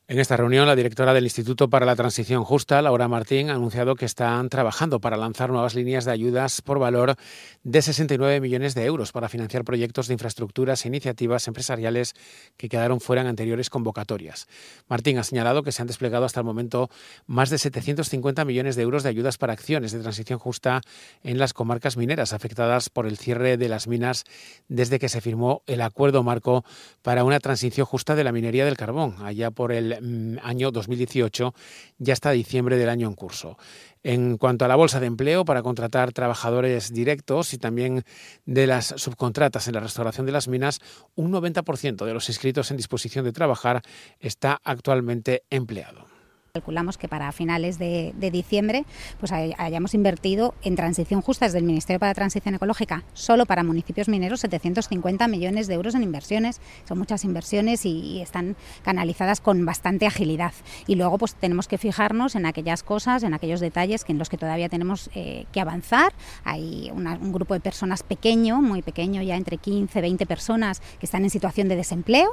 En 0.08 0.20
esta 0.20 0.36
reunión, 0.36 0.68
la 0.68 0.76
directora 0.76 1.12
del 1.12 1.24
Instituto 1.24 1.68
para 1.68 1.84
la 1.84 1.96
Transición 1.96 2.44
Justa, 2.44 2.80
Laura 2.80 3.08
Martín, 3.08 3.50
ha 3.50 3.54
anunciado 3.54 3.96
que 3.96 4.04
están 4.04 4.48
trabajando 4.48 5.00
para 5.00 5.16
lanzar 5.16 5.50
nuevas 5.50 5.74
líneas 5.74 6.04
de 6.04 6.12
ayudas 6.12 6.62
por 6.62 6.78
valor 6.78 7.16
de 7.64 7.82
69 7.82 8.40
millones 8.40 8.76
de 8.76 8.84
euros 8.84 9.10
para 9.10 9.28
financiar 9.28 9.64
proyectos 9.64 10.06
de 10.06 10.12
infraestructuras 10.12 10.84
e 10.84 10.88
iniciativas 10.88 11.48
empresariales 11.48 12.14
que 12.56 12.68
quedaron 12.68 13.00
fuera 13.00 13.22
en 13.22 13.26
anteriores 13.26 13.68
convocatorias. 13.68 14.46
Martín 14.86 15.18
ha 15.18 15.24
señalado 15.24 15.64
que 15.64 15.72
se 15.72 15.82
han 15.82 15.88
desplegado 15.88 16.24
hasta 16.24 16.38
el 16.38 16.46
momento 16.46 16.88
más 17.26 17.50
de 17.50 17.58
750 17.58 18.44
millones 18.44 18.76
de 18.76 18.82
euros 18.82 19.02
de 19.02 19.08
ayudas 19.08 19.38
para 19.38 19.54
acciones 19.54 19.90
de 19.90 19.98
transición 19.98 20.38
justa 20.38 20.82
en 21.24 21.36
las 21.38 21.52
comarcas 21.52 21.96
mineras 21.96 22.32
afectadas 22.32 22.90
por 22.90 23.08
el 23.08 23.18
cierre 23.18 23.56
de 23.56 23.68
las 23.68 23.88
minas 23.88 24.22
desde 24.68 25.00
que 25.00 25.08
se 25.08 25.20
firmó 25.20 25.62
el 25.66 25.80
acuerdo 25.80 26.22
marco 26.22 26.64
para 27.02 27.24
una 27.24 27.40
transición 27.40 27.86
justa 27.86 28.14
de 28.14 28.22
la 28.22 28.30
minería 28.30 28.64
del 28.64 28.76
carbón, 28.76 29.16
allá 29.18 29.50
por 29.50 29.72
el 29.72 29.95
Mm, 30.00 30.38
año 30.42 30.70
2018 30.70 31.54
ya 31.98 32.12
hasta 32.12 32.30
diciembre 32.30 32.76
del 32.76 32.88
año 32.88 33.08
en 33.08 33.14
curso. 33.14 33.58
En 34.02 34.38
cuanto 34.38 34.64
a 34.64 34.68
la 34.68 34.76
bolsa 34.76 35.00
de 35.00 35.06
empleo 35.06 35.44
para 35.44 35.62
contratar 35.62 36.12
trabajadores 36.12 36.92
directos 36.92 37.52
y 37.52 37.58
también 37.58 38.04
de 38.44 38.66
las 38.66 38.94
subcontratas 38.96 39.66
en 39.68 39.74
la 39.74 39.80
restauración 39.80 40.26
de 40.26 40.32
las 40.32 40.48
minas, 40.48 40.80
un 41.14 41.32
90% 41.32 42.04
de 42.04 42.14
los 42.14 42.28
inscritos 42.28 42.70
en 42.70 42.76
disposición 42.76 43.24
de 43.24 43.32
trabajar 43.32 43.82
está 44.20 44.60
actualmente 44.62 45.42
empleado. 45.50 46.15
Calculamos 46.56 46.96
que 46.96 47.06
para 47.06 47.30
finales 47.32 47.78
de, 47.78 48.14
diciembre 48.32 48.86
pues 49.20 49.30
hayamos 49.30 49.92
invertido 49.92 50.54
en 50.62 50.74
transición 50.74 51.20
justa 51.20 51.44
desde 51.44 51.58
el 51.58 51.64
Ministerio 51.64 52.00
para 52.00 52.10
la 52.10 52.14
Transición 52.14 52.54
Ecológica, 52.54 53.04
solo 53.12 53.44
para 53.44 53.62
municipios 53.62 54.08
mineros, 54.08 54.40
750 54.40 55.28
millones 55.28 55.66
de 55.66 55.74
euros 55.74 55.94
en 55.94 56.02
inversiones. 56.02 56.62
Son 56.88 56.98
muchas 56.98 57.24
inversiones 57.24 57.84
y, 57.84 58.00
y 58.00 58.22
están 58.22 58.56
canalizadas 58.82 59.42
con 59.42 59.66
bastante 59.66 60.06
agilidad. 60.06 60.52
Y 60.86 60.94
luego 60.94 61.18
pues 61.18 61.34
tenemos 61.34 61.68
que 61.68 61.76
fijarnos 61.76 62.34
en 62.36 62.46
aquellas 62.46 62.82
cosas, 62.82 63.22
en 63.22 63.34
aquellos 63.34 63.60
detalles 63.60 64.04
que 64.04 64.12
en 64.12 64.18
los 64.18 64.30
que 64.30 64.38
todavía 64.38 64.70
tenemos 64.70 65.10
eh, 65.14 65.44
que 65.52 65.60
avanzar. 65.60 66.14
Hay 66.44 66.90
una, 66.94 67.18
un 67.20 67.32
grupo 67.32 67.52
de 67.52 67.60
personas 67.60 68.02
pequeño, 68.02 68.62
muy 68.62 68.80
pequeño, 68.80 69.20
ya 69.20 69.36
entre 69.36 69.58
15, 69.58 70.00
20 70.00 70.24
personas 70.24 70.80
que 70.98 71.04
están 71.04 71.22
en 71.24 71.30
situación 71.30 71.68
de 71.68 71.76
desempleo. 71.76 72.30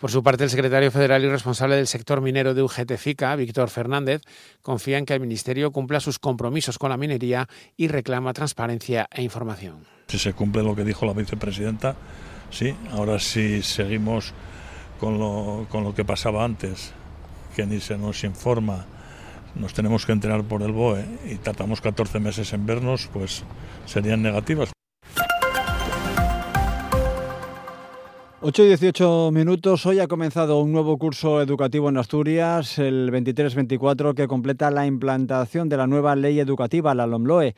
Por 0.00 0.10
su 0.10 0.22
parte, 0.22 0.44
el 0.44 0.50
secretario 0.50 0.90
federal 0.90 1.22
y 1.22 1.28
responsable 1.28 1.76
del 1.76 1.86
sector 1.86 2.22
minero 2.22 2.54
de 2.54 2.62
UGT 2.62 2.96
FICA, 2.96 3.36
Víctor 3.36 3.68
Fernández, 3.68 4.22
confía 4.62 4.96
en 4.96 5.04
que 5.04 5.12
el 5.12 5.20
Ministerio 5.20 5.72
cumpla 5.72 6.00
sus 6.00 6.18
compromisos 6.18 6.78
con 6.78 6.88
la 6.88 6.96
minería 6.96 7.46
y 7.76 7.88
reclama 7.88 8.32
transparencia 8.32 9.08
e 9.10 9.22
información. 9.22 9.84
Si 10.08 10.18
se 10.18 10.32
cumple 10.32 10.62
lo 10.62 10.74
que 10.74 10.84
dijo 10.84 11.04
la 11.04 11.12
vicepresidenta, 11.12 11.96
sí. 12.50 12.74
Ahora 12.92 13.18
si 13.18 13.60
seguimos 13.60 14.32
con 14.98 15.18
lo, 15.18 15.66
con 15.68 15.84
lo 15.84 15.94
que 15.94 16.06
pasaba 16.06 16.46
antes, 16.46 16.92
que 17.54 17.66
ni 17.66 17.78
se 17.78 17.98
nos 17.98 18.24
informa, 18.24 18.86
nos 19.54 19.74
tenemos 19.74 20.06
que 20.06 20.12
enterar 20.12 20.44
por 20.44 20.62
el 20.62 20.72
BOE 20.72 21.04
y 21.30 21.34
tardamos 21.34 21.82
14 21.82 22.20
meses 22.20 22.54
en 22.54 22.64
vernos, 22.64 23.10
pues 23.12 23.44
serían 23.84 24.22
negativas. 24.22 24.72
8 28.42 28.64
y 28.64 28.68
18 28.68 29.32
minutos. 29.32 29.84
Hoy 29.84 30.00
ha 30.00 30.08
comenzado 30.08 30.62
un 30.62 30.72
nuevo 30.72 30.96
curso 30.96 31.42
educativo 31.42 31.90
en 31.90 31.98
Asturias, 31.98 32.78
el 32.78 33.12
23-24, 33.12 34.14
que 34.14 34.28
completa 34.28 34.70
la 34.70 34.86
implantación 34.86 35.68
de 35.68 35.76
la 35.76 35.86
nueva 35.86 36.16
ley 36.16 36.40
educativa, 36.40 36.94
la 36.94 37.06
LOMLOE. 37.06 37.54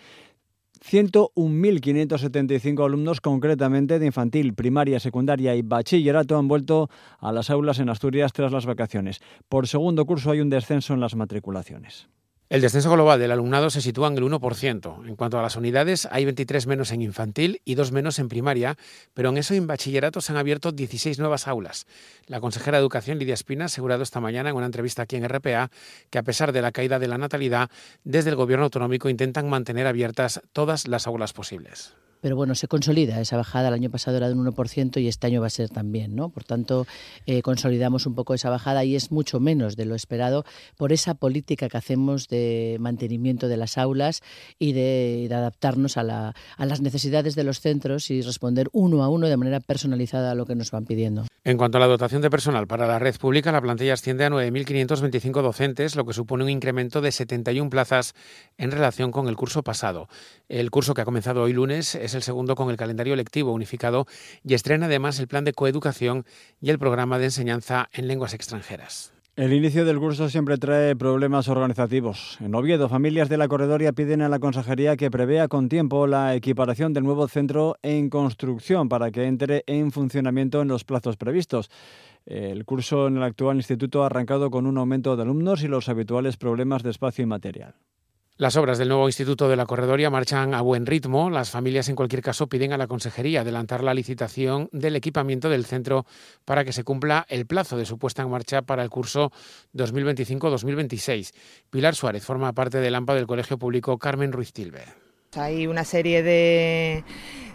101.575 0.84 2.84
alumnos, 2.84 3.20
concretamente 3.20 4.00
de 4.00 4.06
infantil, 4.06 4.54
primaria, 4.54 4.98
secundaria 4.98 5.54
y 5.54 5.62
bachillerato, 5.62 6.36
han 6.36 6.48
vuelto 6.48 6.90
a 7.20 7.30
las 7.30 7.50
aulas 7.50 7.78
en 7.78 7.88
Asturias 7.88 8.32
tras 8.32 8.50
las 8.50 8.66
vacaciones. 8.66 9.20
Por 9.48 9.68
segundo 9.68 10.04
curso 10.04 10.32
hay 10.32 10.40
un 10.40 10.50
descenso 10.50 10.94
en 10.94 11.00
las 11.00 11.14
matriculaciones. 11.14 12.08
El 12.52 12.60
descenso 12.60 12.90
global 12.90 13.18
del 13.18 13.30
alumnado 13.30 13.70
se 13.70 13.80
sitúa 13.80 14.08
en 14.08 14.18
el 14.18 14.24
1%. 14.24 15.08
En 15.08 15.16
cuanto 15.16 15.38
a 15.38 15.42
las 15.42 15.56
unidades, 15.56 16.06
hay 16.10 16.26
23 16.26 16.66
menos 16.66 16.92
en 16.92 17.00
infantil 17.00 17.62
y 17.64 17.76
2 17.76 17.92
menos 17.92 18.18
en 18.18 18.28
primaria, 18.28 18.76
pero 19.14 19.30
en 19.30 19.38
eso 19.38 19.54
en 19.54 19.66
bachillerato 19.66 20.20
se 20.20 20.32
han 20.32 20.36
abierto 20.36 20.70
16 20.70 21.18
nuevas 21.18 21.48
aulas. 21.48 21.86
La 22.26 22.40
consejera 22.40 22.76
de 22.76 22.82
Educación, 22.82 23.18
Lidia 23.18 23.32
Espina, 23.32 23.64
ha 23.64 23.72
asegurado 23.72 24.02
esta 24.02 24.20
mañana 24.20 24.50
en 24.50 24.56
una 24.56 24.66
entrevista 24.66 25.00
aquí 25.00 25.16
en 25.16 25.26
RPA 25.26 25.70
que 26.10 26.18
a 26.18 26.22
pesar 26.24 26.52
de 26.52 26.60
la 26.60 26.72
caída 26.72 26.98
de 26.98 27.08
la 27.08 27.16
natalidad, 27.16 27.70
desde 28.04 28.28
el 28.28 28.36
Gobierno 28.36 28.66
autonómico 28.66 29.08
intentan 29.08 29.48
mantener 29.48 29.86
abiertas 29.86 30.42
todas 30.52 30.86
las 30.88 31.06
aulas 31.06 31.32
posibles. 31.32 31.94
Pero 32.22 32.36
bueno, 32.36 32.54
se 32.54 32.68
consolida 32.68 33.20
esa 33.20 33.36
bajada. 33.36 33.68
El 33.68 33.74
año 33.74 33.90
pasado 33.90 34.16
era 34.16 34.28
de 34.28 34.34
un 34.34 34.46
1% 34.46 35.02
y 35.02 35.08
este 35.08 35.26
año 35.26 35.40
va 35.40 35.48
a 35.48 35.50
ser 35.50 35.68
también, 35.68 36.14
¿no? 36.14 36.30
Por 36.30 36.44
tanto, 36.44 36.86
eh, 37.26 37.42
consolidamos 37.42 38.06
un 38.06 38.14
poco 38.14 38.32
esa 38.32 38.48
bajada 38.48 38.84
y 38.84 38.94
es 38.94 39.10
mucho 39.10 39.40
menos 39.40 39.76
de 39.76 39.84
lo 39.84 39.96
esperado 39.96 40.44
por 40.76 40.92
esa 40.92 41.14
política 41.14 41.68
que 41.68 41.76
hacemos 41.76 42.28
de 42.28 42.76
mantenimiento 42.80 43.48
de 43.48 43.56
las 43.56 43.76
aulas 43.76 44.22
y 44.58 44.72
de, 44.72 45.28
adaptarnos 45.32 45.96
a, 45.96 46.04
la, 46.04 46.34
a 46.56 46.66
las 46.66 46.80
necesidades 46.80 47.34
de 47.34 47.42
los 47.42 47.60
centros 47.60 48.10
y 48.10 48.22
responder 48.22 48.68
uno 48.72 49.02
a 49.02 49.08
uno 49.08 49.26
de 49.26 49.36
manera 49.36 49.58
personalizada 49.58 50.30
a 50.30 50.34
lo 50.34 50.46
que 50.46 50.54
nos 50.54 50.70
van 50.70 50.84
pidiendo. 50.84 51.24
En 51.44 51.56
cuanto 51.56 51.78
a 51.78 51.80
la 51.80 51.88
dotación 51.88 52.22
de 52.22 52.30
personal 52.30 52.68
para 52.68 52.86
la 52.86 53.00
red 53.00 53.16
pública, 53.16 53.50
la 53.50 53.60
plantilla 53.60 53.94
asciende 53.94 54.24
a 54.24 54.30
9.525 54.30 55.42
docentes, 55.42 55.96
lo 55.96 56.06
que 56.06 56.12
supone 56.12 56.44
un 56.44 56.50
incremento 56.50 57.00
de 57.00 57.10
71 57.10 57.68
plazas 57.68 58.14
en 58.58 58.70
relación 58.70 59.10
con 59.10 59.26
el 59.26 59.34
curso 59.34 59.64
pasado. 59.64 60.08
El 60.48 60.70
curso 60.70 60.94
que 60.94 61.00
ha 61.00 61.04
comenzado 61.04 61.42
hoy 61.42 61.52
lunes 61.52 61.96
es 61.96 62.11
el 62.14 62.22
segundo 62.22 62.54
con 62.54 62.70
el 62.70 62.76
calendario 62.76 63.16
lectivo 63.16 63.52
unificado 63.52 64.06
y 64.44 64.54
estrena 64.54 64.86
además 64.86 65.18
el 65.18 65.28
plan 65.28 65.44
de 65.44 65.52
coeducación 65.52 66.24
y 66.60 66.70
el 66.70 66.78
programa 66.78 67.18
de 67.18 67.26
enseñanza 67.26 67.88
en 67.92 68.08
lenguas 68.08 68.34
extranjeras. 68.34 69.12
El 69.34 69.54
inicio 69.54 69.86
del 69.86 69.98
curso 69.98 70.28
siempre 70.28 70.58
trae 70.58 70.94
problemas 70.94 71.48
organizativos. 71.48 72.36
En 72.42 72.54
Oviedo, 72.54 72.90
familias 72.90 73.30
de 73.30 73.38
la 73.38 73.48
corredoria 73.48 73.94
piden 73.94 74.20
a 74.20 74.28
la 74.28 74.38
consejería 74.38 74.98
que 74.98 75.10
prevea 75.10 75.48
con 75.48 75.70
tiempo 75.70 76.06
la 76.06 76.34
equiparación 76.34 76.92
del 76.92 77.04
nuevo 77.04 77.26
centro 77.28 77.76
en 77.80 78.10
construcción 78.10 78.90
para 78.90 79.10
que 79.10 79.24
entre 79.24 79.64
en 79.66 79.90
funcionamiento 79.90 80.60
en 80.60 80.68
los 80.68 80.84
plazos 80.84 81.16
previstos. 81.16 81.70
El 82.26 82.66
curso 82.66 83.06
en 83.06 83.16
el 83.16 83.22
actual 83.22 83.56
instituto 83.56 84.02
ha 84.02 84.06
arrancado 84.06 84.50
con 84.50 84.66
un 84.66 84.76
aumento 84.76 85.16
de 85.16 85.22
alumnos 85.22 85.62
y 85.62 85.68
los 85.68 85.88
habituales 85.88 86.36
problemas 86.36 86.82
de 86.82 86.90
espacio 86.90 87.22
y 87.22 87.26
material. 87.26 87.74
Las 88.42 88.56
obras 88.56 88.76
del 88.76 88.88
nuevo 88.88 89.06
Instituto 89.06 89.48
de 89.48 89.54
la 89.54 89.66
Corredoria 89.66 90.10
marchan 90.10 90.52
a 90.52 90.62
buen 90.62 90.84
ritmo. 90.84 91.30
Las 91.30 91.50
familias, 91.50 91.88
en 91.88 91.94
cualquier 91.94 92.22
caso, 92.22 92.48
piden 92.48 92.72
a 92.72 92.76
la 92.76 92.88
Consejería 92.88 93.42
adelantar 93.42 93.84
la 93.84 93.94
licitación 93.94 94.68
del 94.72 94.96
equipamiento 94.96 95.48
del 95.48 95.64
centro 95.64 96.06
para 96.44 96.64
que 96.64 96.72
se 96.72 96.82
cumpla 96.82 97.24
el 97.28 97.46
plazo 97.46 97.76
de 97.76 97.86
su 97.86 98.00
puesta 98.00 98.22
en 98.22 98.30
marcha 98.30 98.62
para 98.62 98.82
el 98.82 98.90
curso 98.90 99.30
2025-2026. 99.74 101.32
Pilar 101.70 101.94
Suárez 101.94 102.24
forma 102.24 102.52
parte 102.52 102.78
del 102.78 102.96
AMPA 102.96 103.14
del 103.14 103.28
Colegio 103.28 103.58
Público 103.58 103.96
Carmen 103.96 104.32
Ruiz 104.32 104.52
Tilbe. 104.52 104.86
Hay 105.36 105.68
una 105.68 105.84
serie 105.84 106.24
de 106.24 107.04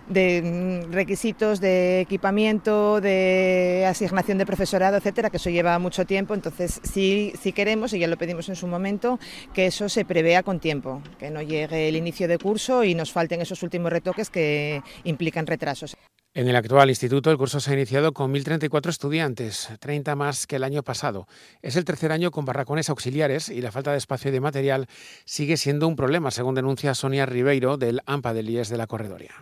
de 0.10 0.42
mm, 0.88 0.92
requisitos 0.92 1.60
de 1.60 2.02
equipamiento, 2.02 3.02
de 3.02 3.86
asignación 3.88 4.38
de 4.38 4.46
profesorado, 4.46 4.98
etcétera, 4.98 5.30
que 5.30 5.38
eso 5.38 5.50
lleva 5.50 5.78
mucho 5.80 6.06
tiempo. 6.06 6.34
Entonces, 6.34 6.80
sí, 6.84 7.34
sí 7.42 7.52
queremos, 7.54 7.94
y 7.94 8.00
ya 8.00 8.08
lo 8.08 8.18
pedimos 8.18 8.50
en 8.50 8.56
su 8.56 8.68
momento, 8.68 9.20
que 9.54 9.68
eso 9.68 9.90
se 9.90 10.06
prevea 10.06 10.44
con 10.44 10.60
tiempo, 10.60 11.02
que 11.20 11.30
no 11.30 11.42
llegue 11.42 11.90
el 11.90 11.96
inicio 11.96 12.28
de 12.28 12.38
curso 12.38 12.84
y 12.84 12.96
nos 12.96 13.12
falten 13.12 13.42
esos 13.42 13.64
últimos 13.64 13.92
retoques 13.92 14.30
que 14.30 14.82
implican 15.04 15.48
retrasos. 15.48 15.96
En 16.34 16.48
el 16.48 16.56
actual 16.56 16.90
instituto 16.90 17.32
el 17.32 17.38
curso 17.38 17.60
se 17.60 17.72
ha 17.72 17.74
iniciado 17.74 18.14
con 18.14 18.32
1.034 18.32 18.90
estudiantes, 18.90 19.70
30 19.80 20.16
más 20.16 20.46
que 20.46 20.58
el 20.58 20.64
año 20.64 20.84
pasado. 20.84 21.28
Es 21.64 21.76
el 21.78 21.84
tercer 21.84 22.12
año 22.12 22.30
con 22.30 22.46
barracones 22.46 22.92
auxiliares 22.92 23.50
y 23.50 23.60
la 23.60 23.72
falta 23.72 23.92
de 23.92 23.98
espacio 23.98 24.30
y 24.30 24.34
de 24.34 24.40
material 24.40 24.86
sigue 25.26 25.58
siendo 25.58 25.88
un 25.88 25.96
problema, 25.96 26.30
según 26.30 26.54
denuncia 26.54 26.94
Sonia 26.94 27.26
Ribeiro 27.26 27.78
del 27.78 28.02
AMPA 28.06 28.36
del 28.36 28.52
IES 28.52 28.70
de 28.70 28.78
la 28.78 28.86
Corredoria. 28.86 29.34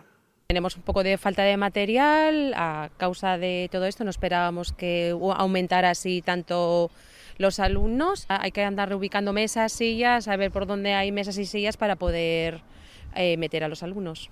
Tenemos 0.48 0.76
un 0.76 0.82
poco 0.82 1.02
de 1.02 1.18
falta 1.18 1.42
de 1.42 1.56
material 1.56 2.54
a 2.54 2.88
causa 2.98 3.36
de 3.36 3.68
todo 3.72 3.84
esto. 3.86 4.04
No 4.04 4.10
esperábamos 4.10 4.72
que 4.72 5.10
aumentara 5.10 5.90
así 5.90 6.22
tanto 6.22 6.88
los 7.36 7.58
alumnos. 7.58 8.26
Hay 8.28 8.52
que 8.52 8.62
andar 8.62 8.88
reubicando 8.88 9.32
mesas, 9.32 9.72
sillas, 9.72 10.28
a 10.28 10.36
ver 10.36 10.52
por 10.52 10.66
dónde 10.66 10.94
hay 10.94 11.10
mesas 11.10 11.36
y 11.38 11.46
sillas 11.46 11.76
para 11.76 11.96
poder 11.96 12.60
eh, 13.16 13.36
meter 13.38 13.64
a 13.64 13.68
los 13.68 13.82
alumnos. 13.82 14.30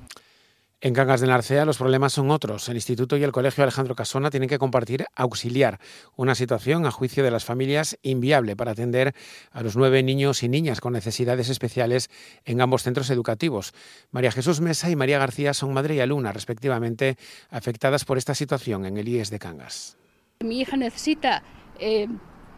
En 0.85 0.93
Cangas 0.93 1.23
de 1.23 1.29
Narcea 1.29 1.65
los 1.65 1.79
problemas 1.79 2.13
son 2.13 2.31
otros. 2.31 2.69
El 2.69 2.77
Instituto 2.77 3.17
y 3.17 3.23
el 3.23 3.33
Colegio 3.33 3.65
Alejandro 3.65 3.95
Casona 3.95 4.29
tienen 4.29 4.51
que 4.51 4.59
compartir 4.59 5.07
auxiliar, 5.17 5.81
una 6.15 6.35
situación 6.35 6.85
a 6.85 6.91
juicio 6.91 7.25
de 7.25 7.31
las 7.31 7.47
familias 7.47 7.99
inviable 8.03 8.55
para 8.55 8.73
atender 8.73 9.15
a 9.51 9.63
los 9.63 9.77
nueve 9.77 10.03
niños 10.03 10.43
y 10.43 10.51
niñas 10.51 10.83
con 10.83 10.93
necesidades 10.93 11.49
especiales 11.49 12.11
en 12.45 12.61
ambos 12.61 12.83
centros 12.83 13.09
educativos. 13.09 13.73
María 14.11 14.31
Jesús 14.31 14.61
Mesa 14.61 14.91
y 14.91 14.95
María 14.95 15.19
García 15.19 15.55
son 15.55 15.73
madre 15.73 15.95
y 15.95 16.01
alumna, 16.01 16.33
respectivamente, 16.33 17.17
afectadas 17.49 18.05
por 18.05 18.19
esta 18.19 18.35
situación 18.35 18.85
en 18.85 18.99
el 18.99 19.09
IES 19.09 19.31
de 19.31 19.39
Cangas. 19.39 19.97
Mi 20.41 20.61
hija 20.61 20.77
necesita 20.77 21.43
eh, 21.81 22.09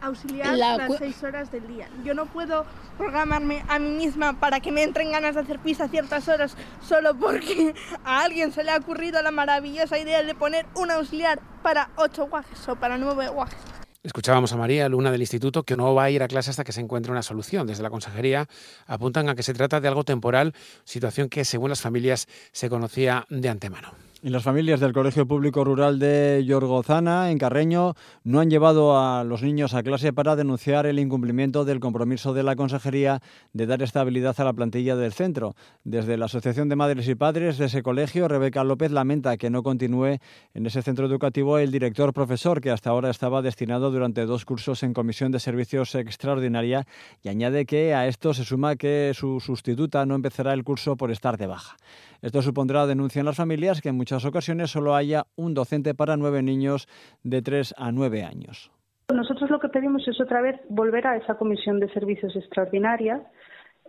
auxiliar 0.01 0.55
las 0.55 0.97
seis 0.97 1.23
horas 1.23 1.51
del 1.51 1.67
día. 1.67 1.89
Yo 2.03 2.13
no 2.13 2.25
puedo 2.25 2.65
programarme 2.97 3.63
a 3.67 3.79
mí 3.79 3.89
misma 3.89 4.39
para 4.39 4.59
que 4.59 4.71
me 4.71 4.83
entren 4.83 5.11
ganas 5.11 5.35
de 5.35 5.41
hacer 5.41 5.59
pis 5.59 5.81
a 5.81 5.87
ciertas 5.87 6.27
horas 6.27 6.55
solo 6.81 7.15
porque 7.15 7.73
a 8.03 8.23
alguien 8.23 8.51
se 8.51 8.63
le 8.63 8.71
ha 8.71 8.77
ocurrido 8.77 9.21
la 9.21 9.31
maravillosa 9.31 9.97
idea 9.97 10.23
de 10.23 10.35
poner 10.35 10.65
un 10.75 10.91
auxiliar 10.91 11.39
para 11.63 11.89
ocho 11.95 12.27
guajes 12.27 12.67
o 12.67 12.75
para 12.75 12.97
nueve 12.97 13.27
guajes. 13.29 13.59
Escuchábamos 14.03 14.53
a 14.53 14.57
María, 14.57 14.85
alumna 14.85 15.11
del 15.11 15.19
instituto, 15.19 15.63
que 15.63 15.75
no 15.75 15.93
va 15.93 16.05
a 16.05 16.09
ir 16.09 16.23
a 16.23 16.29
clase 16.29 16.49
hasta 16.51 16.63
que 16.63 16.71
se 16.71 16.79
encuentre 16.79 17.11
una 17.11 17.23
solución. 17.23 17.67
Desde 17.67 17.83
la 17.83 17.89
consejería 17.89 18.47
apuntan 18.85 19.27
a 19.27 19.35
que 19.35 19.43
se 19.43 19.53
trata 19.53 19.81
de 19.81 19.87
algo 19.89 20.05
temporal, 20.05 20.53
situación 20.85 21.27
que, 21.27 21.43
según 21.43 21.69
las 21.71 21.81
familias, 21.81 22.27
se 22.53 22.69
conocía 22.69 23.25
de 23.29 23.49
antemano. 23.49 24.06
Y 24.27 24.29
las 24.29 24.43
familias 24.43 24.81
del 24.81 24.91
Colegio 24.91 25.25
Público 25.25 25.63
Rural 25.63 25.99
de 25.99 26.43
Yorgozana, 26.45 27.31
en 27.31 27.37
Carreño, 27.37 27.93
no 28.25 28.41
han 28.41 28.49
llevado 28.49 28.99
a 28.99 29.23
los 29.23 29.41
niños 29.41 29.73
a 29.73 29.83
clase 29.83 30.11
para 30.11 30.35
denunciar 30.35 30.85
el 30.85 30.99
incumplimiento 30.99 31.63
del 31.63 31.79
compromiso 31.79 32.33
de 32.33 32.43
la 32.43 32.57
Consejería 32.57 33.21
de 33.53 33.65
dar 33.65 33.81
estabilidad 33.81 34.35
a 34.37 34.43
la 34.43 34.51
plantilla 34.51 34.97
del 34.97 35.13
centro. 35.13 35.55
Desde 35.85 36.17
la 36.17 36.25
Asociación 36.25 36.67
de 36.67 36.75
Madres 36.75 37.07
y 37.07 37.15
Padres 37.15 37.57
de 37.57 37.67
ese 37.67 37.81
colegio, 37.81 38.27
Rebeca 38.27 38.65
López 38.65 38.91
lamenta 38.91 39.37
que 39.37 39.49
no 39.49 39.63
continúe 39.63 40.17
en 40.53 40.65
ese 40.65 40.81
centro 40.81 41.05
educativo 41.05 41.57
el 41.57 41.71
director 41.71 42.11
profesor 42.11 42.59
que 42.59 42.71
hasta 42.71 42.89
ahora 42.89 43.09
estaba 43.09 43.41
destinado 43.41 43.91
durante 43.91 44.25
dos 44.25 44.43
cursos 44.43 44.83
en 44.83 44.93
Comisión 44.93 45.31
de 45.31 45.39
Servicios 45.39 45.95
Extraordinaria 45.95 46.85
y 47.23 47.29
añade 47.29 47.65
que 47.65 47.93
a 47.93 48.07
esto 48.07 48.33
se 48.33 48.43
suma 48.43 48.75
que 48.75 49.13
su 49.15 49.39
sustituta 49.39 50.05
no 50.05 50.15
empezará 50.15 50.51
el 50.51 50.65
curso 50.65 50.97
por 50.97 51.11
estar 51.11 51.37
de 51.37 51.47
baja. 51.47 51.77
Esto 52.21 52.41
supondrá, 52.41 52.87
denuncian 52.87 53.25
las 53.25 53.35
familias, 53.35 53.79
que 53.79 53.89
en 53.89 53.95
muchas 53.95 54.16
ocasiones 54.25 54.71
solo 54.71 54.95
haya 54.95 55.25
un 55.35 55.53
docente 55.53 55.93
para 55.93 56.17
nueve 56.17 56.41
niños 56.41 56.87
de 57.23 57.41
tres 57.41 57.73
a 57.77 57.91
nueve 57.91 58.23
años. 58.23 58.71
Nosotros 59.13 59.49
lo 59.49 59.59
que 59.59 59.69
pedimos 59.69 60.07
es 60.07 60.19
otra 60.19 60.41
vez 60.41 60.59
volver 60.69 61.07
a 61.07 61.15
esa 61.15 61.35
comisión 61.35 61.79
de 61.79 61.89
servicios 61.93 62.35
extraordinarias, 62.35 63.21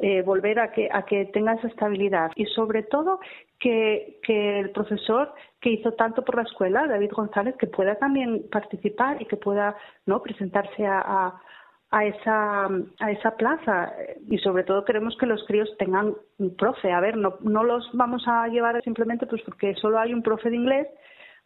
eh, 0.01 0.23
volver 0.23 0.61
a 0.61 0.71
que, 0.71 0.89
a 0.93 1.05
que 1.05 1.25
tenga 1.27 1.55
esa 1.55 1.67
estabilidad 1.67 2.31
y 2.37 2.47
sobre 2.47 2.85
todo 2.85 3.19
que, 3.59 4.21
el 4.29 4.71
profesor 4.71 5.35
que 5.61 5.71
hizo 5.71 5.93
tanto 5.95 6.25
por 6.25 6.37
la 6.37 6.43
escuela, 6.43 6.87
David 6.87 7.11
González, 7.11 7.57
que 7.59 7.67
pueda 7.67 7.97
también 7.97 8.45
participar 8.51 9.21
y 9.21 9.27
que 9.27 9.37
pueda 9.37 9.77
no 10.07 10.23
presentarse 10.23 10.87
a 10.87 11.41
esa, 11.91 12.67
a 12.67 13.11
esa 13.11 13.37
plaza. 13.37 13.93
Y 14.29 14.39
sobre 14.39 14.65
todo 14.65 14.85
queremos 14.85 15.17
que 15.19 15.27
los 15.27 15.45
críos 15.47 15.69
tengan 15.79 16.15
un 16.39 16.57
profe. 16.57 16.93
A 16.93 17.01
ver, 17.01 17.17
no, 17.17 17.39
no 17.41 17.65
los 17.65 17.89
vamos 17.95 18.23
a 18.27 18.47
llevar 18.49 18.83
simplemente 18.83 19.27
pues 19.27 19.43
porque 19.43 19.75
solo 19.75 19.99
hay 19.99 20.13
un 20.13 20.23
profe 20.23 20.51
de 20.51 20.57
inglés. 20.57 20.89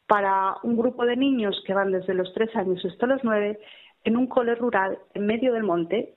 Para 0.06 0.56
un 0.64 0.76
grupo 0.76 1.06
de 1.06 1.16
niños 1.16 1.62
que 1.66 1.74
van 1.74 1.92
desde 1.92 2.14
los 2.14 2.32
tres 2.34 2.54
años 2.56 2.84
hasta 2.84 3.06
los 3.06 3.22
nueve 3.22 3.60
en 4.04 4.16
un 4.16 4.26
cole 4.26 4.54
rural 4.56 4.98
en 5.14 5.26
medio 5.26 5.52
del 5.52 5.62
monte 5.62 6.16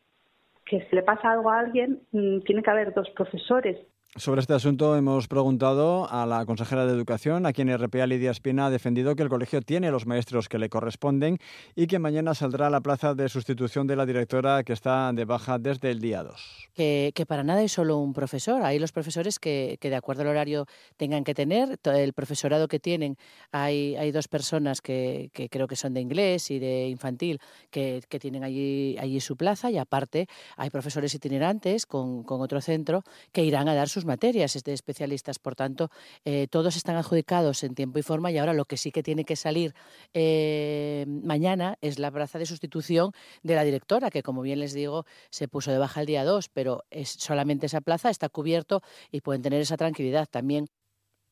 que 0.65 0.81
si 0.89 0.95
le 0.95 1.03
pasa 1.03 1.31
algo 1.31 1.51
a 1.51 1.59
alguien 1.59 2.01
mm, 2.11 2.39
tiene 2.41 2.63
que 2.63 2.71
haber 2.71 2.93
dos 2.93 3.09
profesores 3.11 3.77
sobre 4.17 4.39
este 4.39 4.53
asunto 4.53 4.95
hemos 4.95 5.27
preguntado 5.27 6.09
a 6.09 6.25
la 6.25 6.45
consejera 6.45 6.85
de 6.85 6.93
Educación, 6.93 7.45
a 7.45 7.51
quien 7.51 7.75
RPA 7.77 8.07
Lidia 8.07 8.31
Espina 8.31 8.67
ha 8.67 8.69
defendido 8.69 9.13
que 9.15 9.23
el 9.23 9.29
colegio 9.29 9.61
tiene 9.61 9.91
los 9.91 10.05
maestros 10.05 10.47
que 10.47 10.57
le 10.57 10.69
corresponden 10.69 11.37
y 11.75 11.87
que 11.87 11.99
mañana 11.99 12.33
saldrá 12.33 12.67
a 12.67 12.69
la 12.69 12.79
plaza 12.79 13.13
de 13.13 13.27
sustitución 13.27 13.87
de 13.87 13.97
la 13.97 14.05
directora 14.05 14.63
que 14.63 14.71
está 14.71 15.11
de 15.11 15.25
baja 15.25 15.59
desde 15.59 15.91
el 15.91 15.99
día 15.99 16.23
2. 16.23 16.69
Que, 16.73 17.25
para 17.27 17.43
nada 17.43 17.61
es 17.61 17.73
solo 17.73 17.97
un 17.97 18.13
profesor, 18.13 18.63
hay 18.63 18.79
los 18.79 18.93
profesores 18.93 19.37
que, 19.37 19.77
de 19.81 19.95
acuerdo 19.95 20.21
al 20.21 20.29
horario 20.29 20.65
tengan 20.95 21.25
que 21.25 21.33
tener, 21.33 21.77
el 21.83 22.13
profesorado 22.13 22.69
que 22.69 22.79
tienen, 22.79 23.17
hay, 23.51 24.11
dos 24.11 24.29
personas 24.29 24.79
que, 24.81 25.29
creo 25.51 25.67
que 25.67 25.75
son 25.75 25.93
de 25.93 25.99
inglés 25.99 26.51
y 26.51 26.59
de 26.59 26.87
infantil 26.87 27.41
que, 27.69 28.01
tienen 28.21 28.45
allí, 28.45 28.95
allí 28.97 29.19
su 29.19 29.35
plaza. 29.35 29.69
Y 29.71 29.77
aparte 29.77 30.27
hay 30.55 30.69
profesores 30.69 31.13
itinerantes 31.13 31.85
con, 31.85 32.23
con 32.23 32.39
otro 32.39 32.61
centro 32.61 33.03
que 33.33 33.43
irán 33.43 33.67
a 33.67 33.75
dar 33.75 33.89
sus 33.89 34.04
materias 34.05 34.61
de 34.63 34.73
especialistas. 34.73 35.39
Por 35.39 35.55
tanto, 35.55 35.89
eh, 36.23 36.47
todos 36.49 36.75
están 36.75 36.95
adjudicados 36.95 37.63
en 37.63 37.75
tiempo 37.75 37.99
y 37.99 38.03
forma 38.03 38.31
y 38.31 38.37
ahora 38.37 38.53
lo 38.53 38.65
que 38.65 38.77
sí 38.77 38.91
que 38.91 39.03
tiene 39.03 39.25
que 39.25 39.35
salir 39.35 39.73
eh, 40.13 41.05
mañana 41.07 41.77
es 41.81 41.99
la 41.99 42.11
plaza 42.11 42.39
de 42.39 42.45
sustitución 42.45 43.11
de 43.43 43.55
la 43.55 43.63
directora, 43.63 44.09
que 44.09 44.23
como 44.23 44.41
bien 44.41 44.59
les 44.59 44.73
digo, 44.73 45.05
se 45.29 45.47
puso 45.47 45.71
de 45.71 45.77
baja 45.77 46.01
el 46.01 46.07
día 46.07 46.23
2, 46.23 46.49
pero 46.49 46.83
es 46.89 47.09
solamente 47.09 47.65
esa 47.65 47.81
plaza 47.81 48.09
está 48.09 48.29
cubierto 48.29 48.81
y 49.11 49.21
pueden 49.21 49.41
tener 49.41 49.61
esa 49.61 49.77
tranquilidad 49.77 50.27
también. 50.29 50.67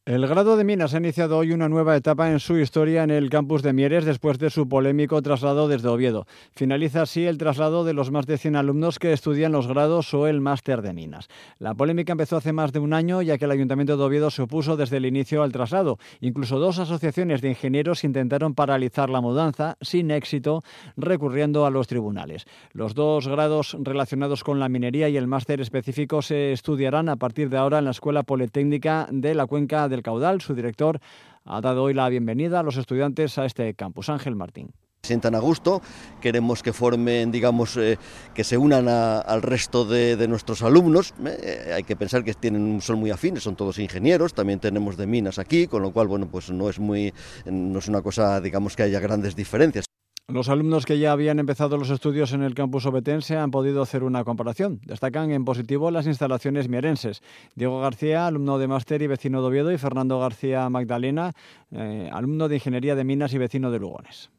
El 0.05 0.27
grado 0.27 0.57
de 0.57 0.65
Minas 0.65 0.93
ha 0.93 0.97
iniciado 0.97 1.37
hoy 1.37 1.53
una 1.53 1.69
nueva 1.69 1.95
etapa 1.95 2.29
en 2.29 2.41
su 2.41 2.57
historia 2.57 3.05
en 3.05 3.09
el 3.09 3.29
campus 3.29 3.63
de 3.63 3.71
Mieres 3.71 4.03
después 4.03 4.37
de 4.37 4.49
su 4.49 4.67
polémico 4.67 5.21
traslado 5.21 5.69
desde 5.69 5.87
Oviedo. 5.87 6.27
Finaliza 6.51 7.03
así 7.03 7.25
el 7.25 7.37
traslado 7.37 7.85
de 7.85 7.93
los 7.93 8.11
más 8.11 8.25
de 8.25 8.37
100 8.37 8.57
alumnos 8.57 8.99
que 8.99 9.13
estudian 9.13 9.53
los 9.53 9.65
grados 9.65 10.13
o 10.13 10.27
el 10.27 10.41
máster 10.41 10.81
de 10.81 10.91
Minas. 10.91 11.29
La 11.57 11.73
polémica 11.73 12.11
empezó 12.11 12.35
hace 12.35 12.51
más 12.51 12.73
de 12.73 12.79
un 12.79 12.91
año 12.91 13.21
ya 13.21 13.37
que 13.37 13.45
el 13.45 13.51
Ayuntamiento 13.51 13.95
de 13.95 14.03
Oviedo 14.03 14.29
se 14.29 14.41
opuso 14.41 14.75
desde 14.75 14.97
el 14.97 15.05
inicio 15.05 15.41
al 15.41 15.53
traslado. 15.53 15.97
Incluso 16.19 16.59
dos 16.59 16.79
asociaciones 16.79 17.39
de 17.39 17.51
ingenieros 17.51 18.03
intentaron 18.03 18.55
paralizar 18.55 19.09
la 19.09 19.21
mudanza 19.21 19.77
sin 19.79 20.11
éxito 20.11 20.63
recurriendo 20.97 21.65
a 21.65 21.71
los 21.71 21.87
tribunales. 21.87 22.45
Los 22.73 22.93
dos 22.93 23.29
grados 23.29 23.77
relacionados 23.79 24.43
con 24.43 24.59
la 24.59 24.67
minería 24.67 25.07
y 25.07 25.15
el 25.15 25.27
máster 25.27 25.61
específico 25.61 26.21
se 26.21 26.51
estudiarán 26.51 27.07
a 27.07 27.15
partir 27.15 27.49
de 27.49 27.55
ahora 27.55 27.79
en 27.79 27.85
la 27.85 27.91
Escuela 27.91 28.23
Politécnica 28.23 29.07
de 29.09 29.33
la 29.33 29.45
Cuenca 29.45 29.87
del 29.93 30.03
Caudal. 30.03 30.41
Su 30.41 30.55
director 30.55 30.99
ha 31.45 31.61
dado 31.61 31.83
hoy 31.83 31.93
la 31.93 32.09
bienvenida 32.09 32.59
a 32.59 32.63
los 32.63 32.77
estudiantes 32.77 33.37
a 33.37 33.45
este 33.45 33.73
campus. 33.75 34.09
Ángel 34.09 34.35
Martín 34.35 34.71
sientan 35.05 35.35
a 35.35 35.39
gusto, 35.39 35.81
queremos 36.21 36.63
que 36.63 36.71
formen, 36.71 37.29
digamos, 37.29 37.75
eh, 37.75 37.97
que 38.33 38.45
se 38.45 38.57
unan 38.57 38.87
al 38.87 39.41
resto 39.41 39.83
de, 39.83 40.15
nuestros 40.29 40.61
alumnos. 40.63 41.13
Eh, 41.25 41.73
hay 41.75 41.83
que 41.83 41.97
pensar 41.97 42.23
que 42.23 42.33
tienen, 42.33 42.79
son 42.79 42.99
muy 42.99 43.11
afines, 43.11 43.43
son 43.43 43.57
todos 43.57 43.79
ingenieros, 43.79 44.33
también 44.33 44.61
tenemos 44.61 44.95
de 44.95 45.05
minas 45.05 45.39
aquí, 45.39 45.67
con 45.67 45.81
lo 45.81 45.91
cual, 45.91 46.07
bueno, 46.07 46.29
pues 46.31 46.49
no 46.51 46.69
es 46.69 46.79
muy, 46.79 47.13
no 47.43 47.79
es 47.79 47.89
una 47.89 48.01
cosa, 48.01 48.39
digamos, 48.39 48.77
que 48.77 48.83
haya 48.83 49.01
grandes 49.01 49.35
diferencias. 49.35 49.92
Los 50.29 50.47
alumnos 50.47 50.85
que 50.85 50.99
ya 50.99 51.11
habían 51.11 51.39
empezado 51.39 51.77
los 51.77 51.89
estudios 51.89 52.31
en 52.31 52.43
el 52.43 52.55
campus 52.55 52.85
obetense 52.85 53.35
han 53.35 53.51
podido 53.51 53.81
hacer 53.81 54.03
una 54.03 54.23
comparación. 54.23 54.79
Destacan 54.85 55.31
en 55.31 55.43
positivo 55.43 55.91
las 55.91 56.07
instalaciones 56.07 56.69
mierenses. 56.69 57.21
Diego 57.55 57.81
García, 57.81 58.25
alumno 58.25 58.57
de 58.57 58.69
máster 58.69 59.01
y 59.01 59.07
vecino 59.07 59.41
de 59.41 59.47
Oviedo, 59.47 59.71
y 59.73 59.77
Fernando 59.77 60.19
García 60.21 60.69
Magdalena, 60.69 61.33
eh, 61.73 62.09
alumno 62.13 62.47
de 62.47 62.55
Ingeniería 62.55 62.95
de 62.95 63.03
Minas 63.03 63.33
y 63.33 63.37
vecino 63.37 63.69
de 63.69 63.79
Lugones. 63.79 64.29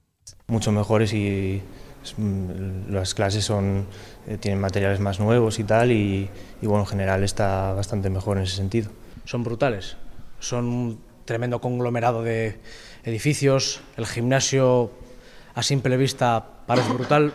Mucho 0.47 0.73
mejores 0.73 1.13
y 1.13 1.61
las 2.89 3.15
clases 3.15 3.45
son 3.45 3.85
eh, 4.27 4.39
tienen 4.39 4.61
materiales 4.61 5.01
más 5.01 5.21
nuevos 5.21 5.59
y 5.59 5.65
tal 5.65 5.93
y, 5.93 6.31
y 6.63 6.67
bueno, 6.67 6.85
en 6.85 6.89
general 6.89 7.23
está 7.23 7.75
bastante 7.75 8.09
mejor 8.09 8.39
en 8.39 8.45
ese 8.45 8.57
sentido. 8.57 8.91
Son 9.27 9.45
brutales, 9.45 9.99
son 10.39 10.65
un 10.65 11.01
tremendo 11.27 11.61
conglomerado 11.61 12.23
de 12.23 12.59
edificios, 13.05 13.83
el 13.99 14.07
gimnasio 14.07 14.91
a 15.55 15.63
simple 15.63 15.97
vista 15.97 16.45
parece 16.67 16.93
brutal. 16.93 17.33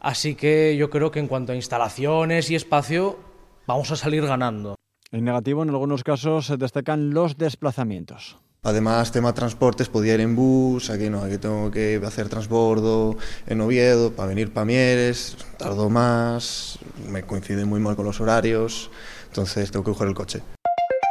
Así 0.00 0.34
que 0.34 0.76
yo 0.76 0.88
creo 0.90 1.10
que 1.10 1.18
en 1.18 1.28
cuanto 1.28 1.52
a 1.52 1.56
instalaciones 1.56 2.50
y 2.50 2.54
espacio, 2.54 3.18
vamos 3.66 3.90
a 3.90 3.96
salir 3.96 4.24
ganando. 4.26 4.76
En 5.10 5.24
negativo, 5.24 5.62
en 5.62 5.70
algunos 5.70 6.04
casos, 6.04 6.46
se 6.46 6.56
destacan 6.56 7.10
los 7.10 7.36
desplazamientos. 7.38 8.36
Además, 8.62 9.12
tema 9.12 9.32
transportes, 9.32 9.88
podía 9.88 10.14
ir 10.14 10.20
en 10.20 10.34
bus, 10.34 10.90
aquí 10.90 11.08
no, 11.08 11.22
aquí 11.22 11.38
tengo 11.38 11.70
que 11.70 12.00
hacer 12.04 12.28
transbordo 12.28 13.16
en 13.46 13.60
Oviedo 13.60 14.12
para 14.12 14.28
venir 14.28 14.52
para 14.52 14.64
Mieres, 14.64 15.36
tardo 15.56 15.88
más, 15.88 16.80
me 17.08 17.22
coincide 17.22 17.64
muy 17.64 17.78
mal 17.78 17.94
con 17.94 18.06
los 18.06 18.20
horarios, 18.20 18.90
entonces 19.28 19.70
tengo 19.70 19.84
que 19.84 19.92
coger 19.92 20.08
el 20.08 20.14
coche. 20.14 20.42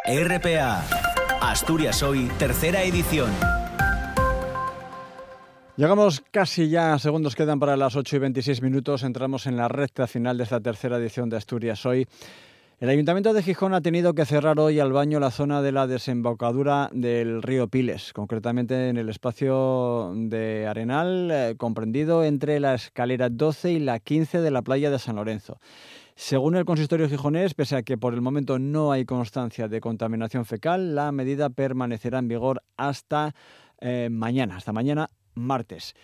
RPA, 0.05 0.83
Asturias 1.41 2.03
Hoy, 2.03 2.29
tercera 2.38 2.83
edición. 2.83 3.31
Llegamos 5.77 6.23
casi 6.31 6.69
ya, 6.69 6.97
segundos 6.99 7.35
quedan 7.35 7.59
para 7.59 7.75
las 7.75 7.97
8 7.97 8.15
y 8.15 8.19
26 8.19 8.61
minutos, 8.61 9.03
entramos 9.03 9.45
en 9.45 9.57
la 9.57 9.67
recta 9.67 10.07
final 10.07 10.38
de 10.38 10.45
esta 10.45 10.61
tercera 10.61 10.95
edición 10.95 11.27
de 11.27 11.35
Asturias 11.35 11.85
Hoy. 11.85 12.07
El 12.79 12.88
Ayuntamiento 12.88 13.33
de 13.33 13.43
Gijón 13.43 13.73
ha 13.73 13.81
tenido 13.81 14.13
que 14.13 14.23
cerrar 14.23 14.57
hoy 14.57 14.79
al 14.79 14.93
baño 14.93 15.19
la 15.19 15.31
zona 15.31 15.61
de 15.61 15.73
la 15.73 15.85
desembocadura 15.85 16.89
del 16.93 17.41
río 17.41 17.67
Piles, 17.67 18.13
concretamente 18.13 18.88
en 18.88 18.95
el 18.95 19.09
espacio 19.09 20.13
de 20.15 20.65
Arenal, 20.65 21.29
eh, 21.29 21.55
comprendido 21.57 22.23
entre 22.23 22.61
la 22.61 22.75
escalera 22.75 23.27
12 23.27 23.73
y 23.73 23.79
la 23.79 23.99
15 23.99 24.39
de 24.39 24.51
la 24.51 24.61
playa 24.61 24.89
de 24.89 24.97
San 24.97 25.17
Lorenzo. 25.17 25.59
Según 26.15 26.55
el 26.55 26.63
consistorio 26.63 27.09
gijonés, 27.09 27.53
pese 27.53 27.75
a 27.75 27.83
que 27.83 27.97
por 27.97 28.13
el 28.13 28.21
momento 28.21 28.59
no 28.59 28.93
hay 28.93 29.03
constancia 29.03 29.67
de 29.67 29.81
contaminación 29.81 30.45
fecal, 30.45 30.95
la 30.95 31.11
medida 31.11 31.49
permanecerá 31.49 32.19
en 32.19 32.29
vigor 32.29 32.63
hasta 32.77 33.35
eh, 33.81 34.07
mañana, 34.09 34.55
hasta 34.55 34.71
mañana 34.71 35.09
martes. 35.35 35.95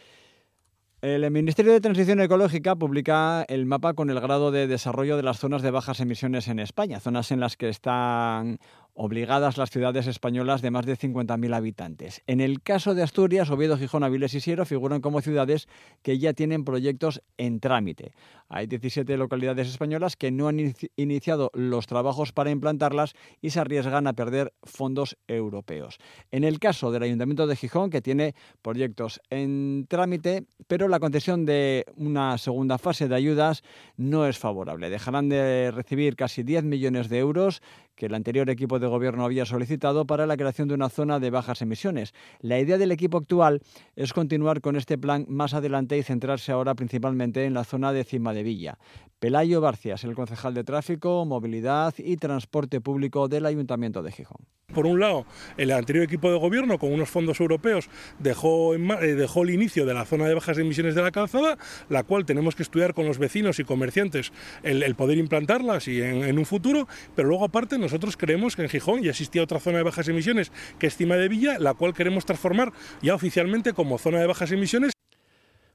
El 1.01 1.31
Ministerio 1.31 1.73
de 1.73 1.81
Transición 1.81 2.21
Ecológica 2.21 2.75
publica 2.75 3.43
el 3.49 3.65
mapa 3.65 3.95
con 3.95 4.11
el 4.11 4.19
grado 4.19 4.51
de 4.51 4.67
desarrollo 4.67 5.17
de 5.17 5.23
las 5.23 5.39
zonas 5.39 5.63
de 5.63 5.71
bajas 5.71 5.99
emisiones 5.99 6.47
en 6.47 6.59
España, 6.59 6.99
zonas 6.99 7.31
en 7.31 7.39
las 7.39 7.57
que 7.57 7.69
están 7.69 8.59
obligadas 8.93 9.57
las 9.57 9.69
ciudades 9.69 10.07
españolas 10.07 10.61
de 10.61 10.71
más 10.71 10.85
de 10.85 10.97
50.000 10.97 11.55
habitantes. 11.55 12.21
En 12.27 12.41
el 12.41 12.61
caso 12.61 12.93
de 12.93 13.03
Asturias, 13.03 13.49
Oviedo, 13.49 13.77
Gijón, 13.77 14.03
Avilés 14.03 14.33
y 14.33 14.41
Siero 14.41 14.65
figuran 14.65 15.01
como 15.01 15.21
ciudades 15.21 15.67
que 16.01 16.19
ya 16.19 16.33
tienen 16.33 16.63
proyectos 16.63 17.21
en 17.37 17.59
trámite. 17.59 18.13
Hay 18.49 18.67
17 18.67 19.15
localidades 19.15 19.69
españolas 19.69 20.17
que 20.17 20.29
no 20.29 20.47
han 20.49 20.73
iniciado 20.97 21.51
los 21.53 21.87
trabajos 21.87 22.33
para 22.33 22.51
implantarlas 22.51 23.13
y 23.41 23.51
se 23.51 23.61
arriesgan 23.61 24.07
a 24.07 24.13
perder 24.13 24.53
fondos 24.63 25.17
europeos. 25.27 25.97
En 26.31 26.43
el 26.43 26.59
caso 26.59 26.91
del 26.91 27.03
Ayuntamiento 27.03 27.47
de 27.47 27.55
Gijón, 27.55 27.89
que 27.89 28.01
tiene 28.01 28.35
proyectos 28.61 29.21
en 29.29 29.85
trámite, 29.87 30.45
pero 30.67 30.89
la 30.89 30.99
concesión 30.99 31.45
de 31.45 31.85
una 31.95 32.37
segunda 32.37 32.77
fase 32.77 33.07
de 33.07 33.15
ayudas 33.15 33.63
no 33.95 34.27
es 34.27 34.37
favorable. 34.37 34.89
Dejarán 34.89 35.29
de 35.29 35.71
recibir 35.71 36.15
casi 36.15 36.43
10 36.43 36.65
millones 36.65 37.07
de 37.07 37.19
euros 37.19 37.61
que 38.01 38.07
el 38.07 38.15
anterior 38.15 38.49
equipo 38.49 38.79
de 38.79 38.87
gobierno 38.87 39.25
había 39.25 39.45
solicitado 39.45 40.07
para 40.07 40.25
la 40.25 40.35
creación 40.35 40.67
de 40.67 40.73
una 40.73 40.89
zona 40.89 41.19
de 41.19 41.29
bajas 41.29 41.61
emisiones. 41.61 42.15
La 42.39 42.57
idea 42.57 42.79
del 42.79 42.91
equipo 42.91 43.19
actual 43.19 43.61
es 43.95 44.11
continuar 44.11 44.59
con 44.59 44.75
este 44.75 44.97
plan 44.97 45.27
más 45.29 45.53
adelante 45.53 45.99
y 45.99 46.01
centrarse 46.01 46.51
ahora 46.51 46.73
principalmente 46.73 47.45
en 47.45 47.53
la 47.53 47.63
zona 47.63 47.93
de 47.93 48.03
Cima 48.03 48.33
de 48.33 48.41
Villa. 48.41 48.79
Pelayo 49.19 49.61
Barcias, 49.61 50.03
el 50.03 50.15
concejal 50.15 50.55
de 50.55 50.63
Tráfico, 50.63 51.23
Movilidad 51.25 51.93
y 51.99 52.17
Transporte 52.17 52.81
Público 52.81 53.27
del 53.27 53.45
Ayuntamiento 53.45 54.01
de 54.01 54.11
Gijón. 54.11 54.47
Por 54.73 54.85
un 54.85 54.99
lado, 54.99 55.25
el 55.57 55.71
anterior 55.71 56.05
equipo 56.05 56.31
de 56.31 56.39
gobierno, 56.39 56.79
con 56.79 56.93
unos 56.93 57.09
fondos 57.09 57.39
europeos, 57.39 57.89
dejó, 58.19 58.73
eh, 58.73 59.15
dejó 59.15 59.43
el 59.43 59.49
inicio 59.49 59.85
de 59.85 59.93
la 59.93 60.05
zona 60.05 60.27
de 60.27 60.33
bajas 60.33 60.57
emisiones 60.57 60.95
de 60.95 61.01
la 61.01 61.11
calzada, 61.11 61.57
la 61.89 62.03
cual 62.03 62.25
tenemos 62.25 62.55
que 62.55 62.63
estudiar 62.63 62.93
con 62.93 63.05
los 63.05 63.17
vecinos 63.17 63.59
y 63.59 63.63
comerciantes 63.63 64.31
el, 64.63 64.81
el 64.81 64.95
poder 64.95 65.17
implantarlas 65.17 65.87
y 65.87 66.01
en, 66.01 66.23
en, 66.23 66.39
un 66.39 66.45
futuro, 66.45 66.87
pero 67.15 67.27
luego 67.27 67.45
aparte 67.45 67.77
nosotros 67.91 68.15
creemos 68.15 68.55
que 68.55 68.61
en 68.61 68.69
Gijón 68.69 69.01
ya 69.01 69.09
existía 69.09 69.43
otra 69.43 69.59
zona 69.59 69.79
de 69.79 69.83
bajas 69.83 70.07
emisiones 70.07 70.49
que 70.79 70.87
es 70.87 70.95
Cima 70.95 71.15
de 71.15 71.27
Villa, 71.27 71.59
la 71.59 71.73
cual 71.73 71.93
queremos 71.93 72.25
transformar 72.25 72.71
ya 73.01 73.13
oficialmente 73.13 73.73
como 73.73 73.97
zona 73.97 74.21
de 74.21 74.27
bajas 74.27 74.49
emisiones. 74.53 74.93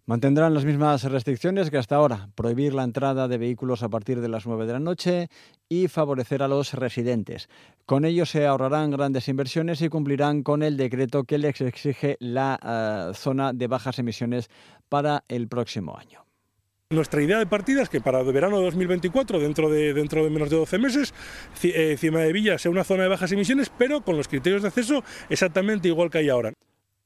Mantendrán 0.06 0.54
las 0.54 0.64
mismas 0.64 1.04
restricciones 1.04 1.70
que 1.70 1.76
hasta 1.76 1.96
ahora, 1.96 2.30
prohibir 2.34 2.72
la 2.72 2.84
entrada 2.84 3.28
de 3.28 3.36
vehículos 3.36 3.82
a 3.82 3.90
partir 3.90 4.22
de 4.22 4.28
las 4.28 4.46
9 4.46 4.64
de 4.64 4.72
la 4.72 4.80
noche 4.80 5.28
y 5.68 5.88
favorecer 5.88 6.42
a 6.42 6.48
los 6.48 6.72
residentes. 6.72 7.50
Con 7.84 8.06
ello 8.06 8.24
se 8.24 8.46
ahorrarán 8.46 8.92
grandes 8.92 9.28
inversiones 9.28 9.82
y 9.82 9.90
cumplirán 9.90 10.42
con 10.42 10.62
el 10.62 10.78
decreto 10.78 11.24
que 11.24 11.36
les 11.36 11.60
exige 11.60 12.16
la 12.18 13.10
uh, 13.10 13.14
zona 13.14 13.52
de 13.52 13.66
bajas 13.66 13.98
emisiones 13.98 14.48
para 14.88 15.22
el 15.28 15.48
próximo 15.48 15.98
año. 15.98 16.25
Nuestra 16.90 17.20
idea 17.20 17.40
de 17.40 17.46
partida 17.46 17.82
es 17.82 17.88
que 17.88 18.00
para 18.00 18.20
el 18.20 18.32
verano 18.32 18.58
de 18.58 18.64
2024, 18.66 19.40
dentro 19.40 19.68
de, 19.68 19.92
dentro 19.92 20.22
de 20.22 20.30
menos 20.30 20.50
de 20.50 20.56
12 20.56 20.78
meses, 20.78 21.14
eh, 21.64 21.96
Cima 21.98 22.20
de 22.20 22.32
Villa 22.32 22.58
sea 22.58 22.70
una 22.70 22.84
zona 22.84 23.02
de 23.02 23.08
bajas 23.08 23.32
emisiones, 23.32 23.72
pero 23.76 24.02
con 24.02 24.16
los 24.16 24.28
criterios 24.28 24.62
de 24.62 24.68
acceso 24.68 25.02
exactamente 25.28 25.88
igual 25.88 26.10
que 26.10 26.18
hay 26.18 26.28
ahora. 26.28 26.52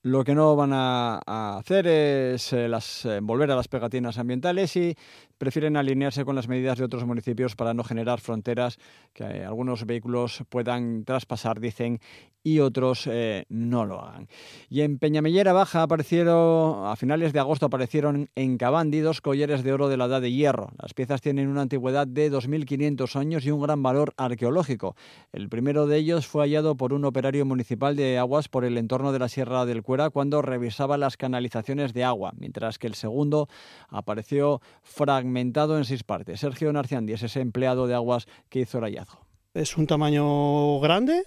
Lo 0.02 0.22
que 0.22 0.34
no 0.34 0.54
van 0.54 0.74
a, 0.74 1.22
a 1.26 1.56
hacer 1.56 1.86
es 1.86 2.52
eh, 2.52 2.68
las, 2.68 3.06
eh, 3.06 3.20
volver 3.22 3.50
a 3.52 3.56
las 3.56 3.68
pegatinas 3.68 4.18
ambientales 4.18 4.76
y 4.76 4.94
prefieren 5.40 5.78
alinearse 5.78 6.26
con 6.26 6.36
las 6.36 6.48
medidas 6.48 6.76
de 6.76 6.84
otros 6.84 7.06
municipios 7.06 7.56
para 7.56 7.72
no 7.72 7.82
generar 7.82 8.20
fronteras 8.20 8.78
que 9.14 9.24
algunos 9.24 9.86
vehículos 9.86 10.44
puedan 10.50 11.06
traspasar, 11.06 11.60
dicen, 11.60 11.98
y 12.42 12.60
otros 12.60 13.06
eh, 13.06 13.44
no 13.48 13.84
lo 13.84 14.02
hagan. 14.02 14.28
Y 14.68 14.82
en 14.82 14.98
Peñamellera 14.98 15.52
Baja 15.52 15.82
aparecieron, 15.82 16.86
a 16.86 16.96
finales 16.96 17.32
de 17.32 17.40
agosto 17.40 17.66
aparecieron 17.66 18.28
en 18.34 18.58
Cabandi 18.58 19.00
dos 19.00 19.20
collares 19.20 19.62
de 19.62 19.72
oro 19.72 19.88
de 19.88 19.96
la 19.96 20.06
edad 20.06 20.20
de 20.20 20.32
hierro. 20.32 20.70
Las 20.80 20.94
piezas 20.94 21.20
tienen 21.20 21.48
una 21.48 21.62
antigüedad 21.62 22.06
de 22.06 22.30
2.500 22.30 23.16
años 23.16 23.44
y 23.44 23.50
un 23.50 23.62
gran 23.62 23.82
valor 23.82 24.14
arqueológico. 24.16 24.94
El 25.32 25.48
primero 25.48 25.86
de 25.86 25.98
ellos 25.98 26.26
fue 26.26 26.44
hallado 26.44 26.76
por 26.76 26.92
un 26.92 27.04
operario 27.04 27.44
municipal 27.46 27.96
de 27.96 28.18
aguas 28.18 28.48
por 28.48 28.64
el 28.64 28.78
entorno 28.78 29.12
de 29.12 29.18
la 29.18 29.28
Sierra 29.28 29.64
del 29.66 29.82
Cuera 29.82 30.10
cuando 30.10 30.42
revisaba 30.42 30.98
las 30.98 31.16
canalizaciones 31.16 31.92
de 31.92 32.04
agua, 32.04 32.32
mientras 32.36 32.78
que 32.78 32.86
el 32.86 32.94
segundo 32.94 33.48
apareció 33.88 34.60
fragmentado 34.82 35.29
en 35.36 35.84
seis 35.84 36.02
partes. 36.02 36.40
Sergio 36.40 36.72
Narciandi 36.72 37.12
es 37.12 37.22
ese 37.22 37.40
empleado 37.40 37.86
de 37.86 37.94
aguas 37.94 38.26
que 38.48 38.60
hizo 38.60 38.78
el 38.78 38.84
hallazgo. 38.84 39.26
Es 39.54 39.76
un 39.76 39.86
tamaño 39.86 40.78
grande, 40.80 41.24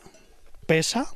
pesa, 0.66 1.08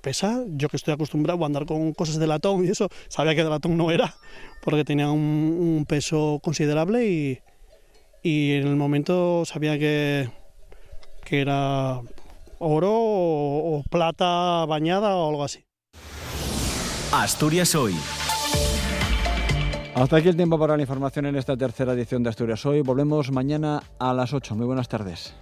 pesa. 0.00 0.42
Yo 0.48 0.68
que 0.68 0.76
estoy 0.76 0.94
acostumbrado 0.94 1.42
a 1.42 1.46
andar 1.46 1.66
con 1.66 1.92
cosas 1.92 2.18
de 2.18 2.26
latón 2.26 2.64
y 2.64 2.68
eso, 2.68 2.88
sabía 3.08 3.34
que 3.34 3.44
de 3.44 3.50
latón 3.50 3.76
no 3.76 3.90
era, 3.90 4.16
porque 4.62 4.84
tenía 4.84 5.10
un, 5.10 5.20
un 5.20 5.86
peso 5.86 6.40
considerable 6.42 7.06
y, 7.06 7.38
y, 8.22 8.52
en 8.54 8.66
el 8.66 8.76
momento 8.76 9.44
sabía 9.44 9.78
que, 9.78 10.28
que 11.24 11.40
era 11.40 12.00
oro 12.58 12.92
o, 12.92 13.82
plata 13.90 14.64
bañada 14.66 15.16
o 15.16 15.28
algo 15.30 15.44
así. 15.44 15.64
Asturias 17.12 17.74
hoy. 17.74 17.94
Hasta 19.94 20.16
aquí 20.16 20.28
el 20.28 20.36
tiempo 20.36 20.58
para 20.58 20.76
la 20.76 20.82
información 20.82 21.26
en 21.26 21.36
esta 21.36 21.56
tercera 21.56 21.92
edición 21.92 22.22
de 22.22 22.30
Asturias 22.30 22.64
Hoy. 22.64 22.80
Volvemos 22.80 23.32
mañana 23.32 23.82
a 23.98 24.14
las 24.14 24.32
8. 24.32 24.54
Muy 24.54 24.64
buenas 24.64 24.88
tardes. 24.88 25.34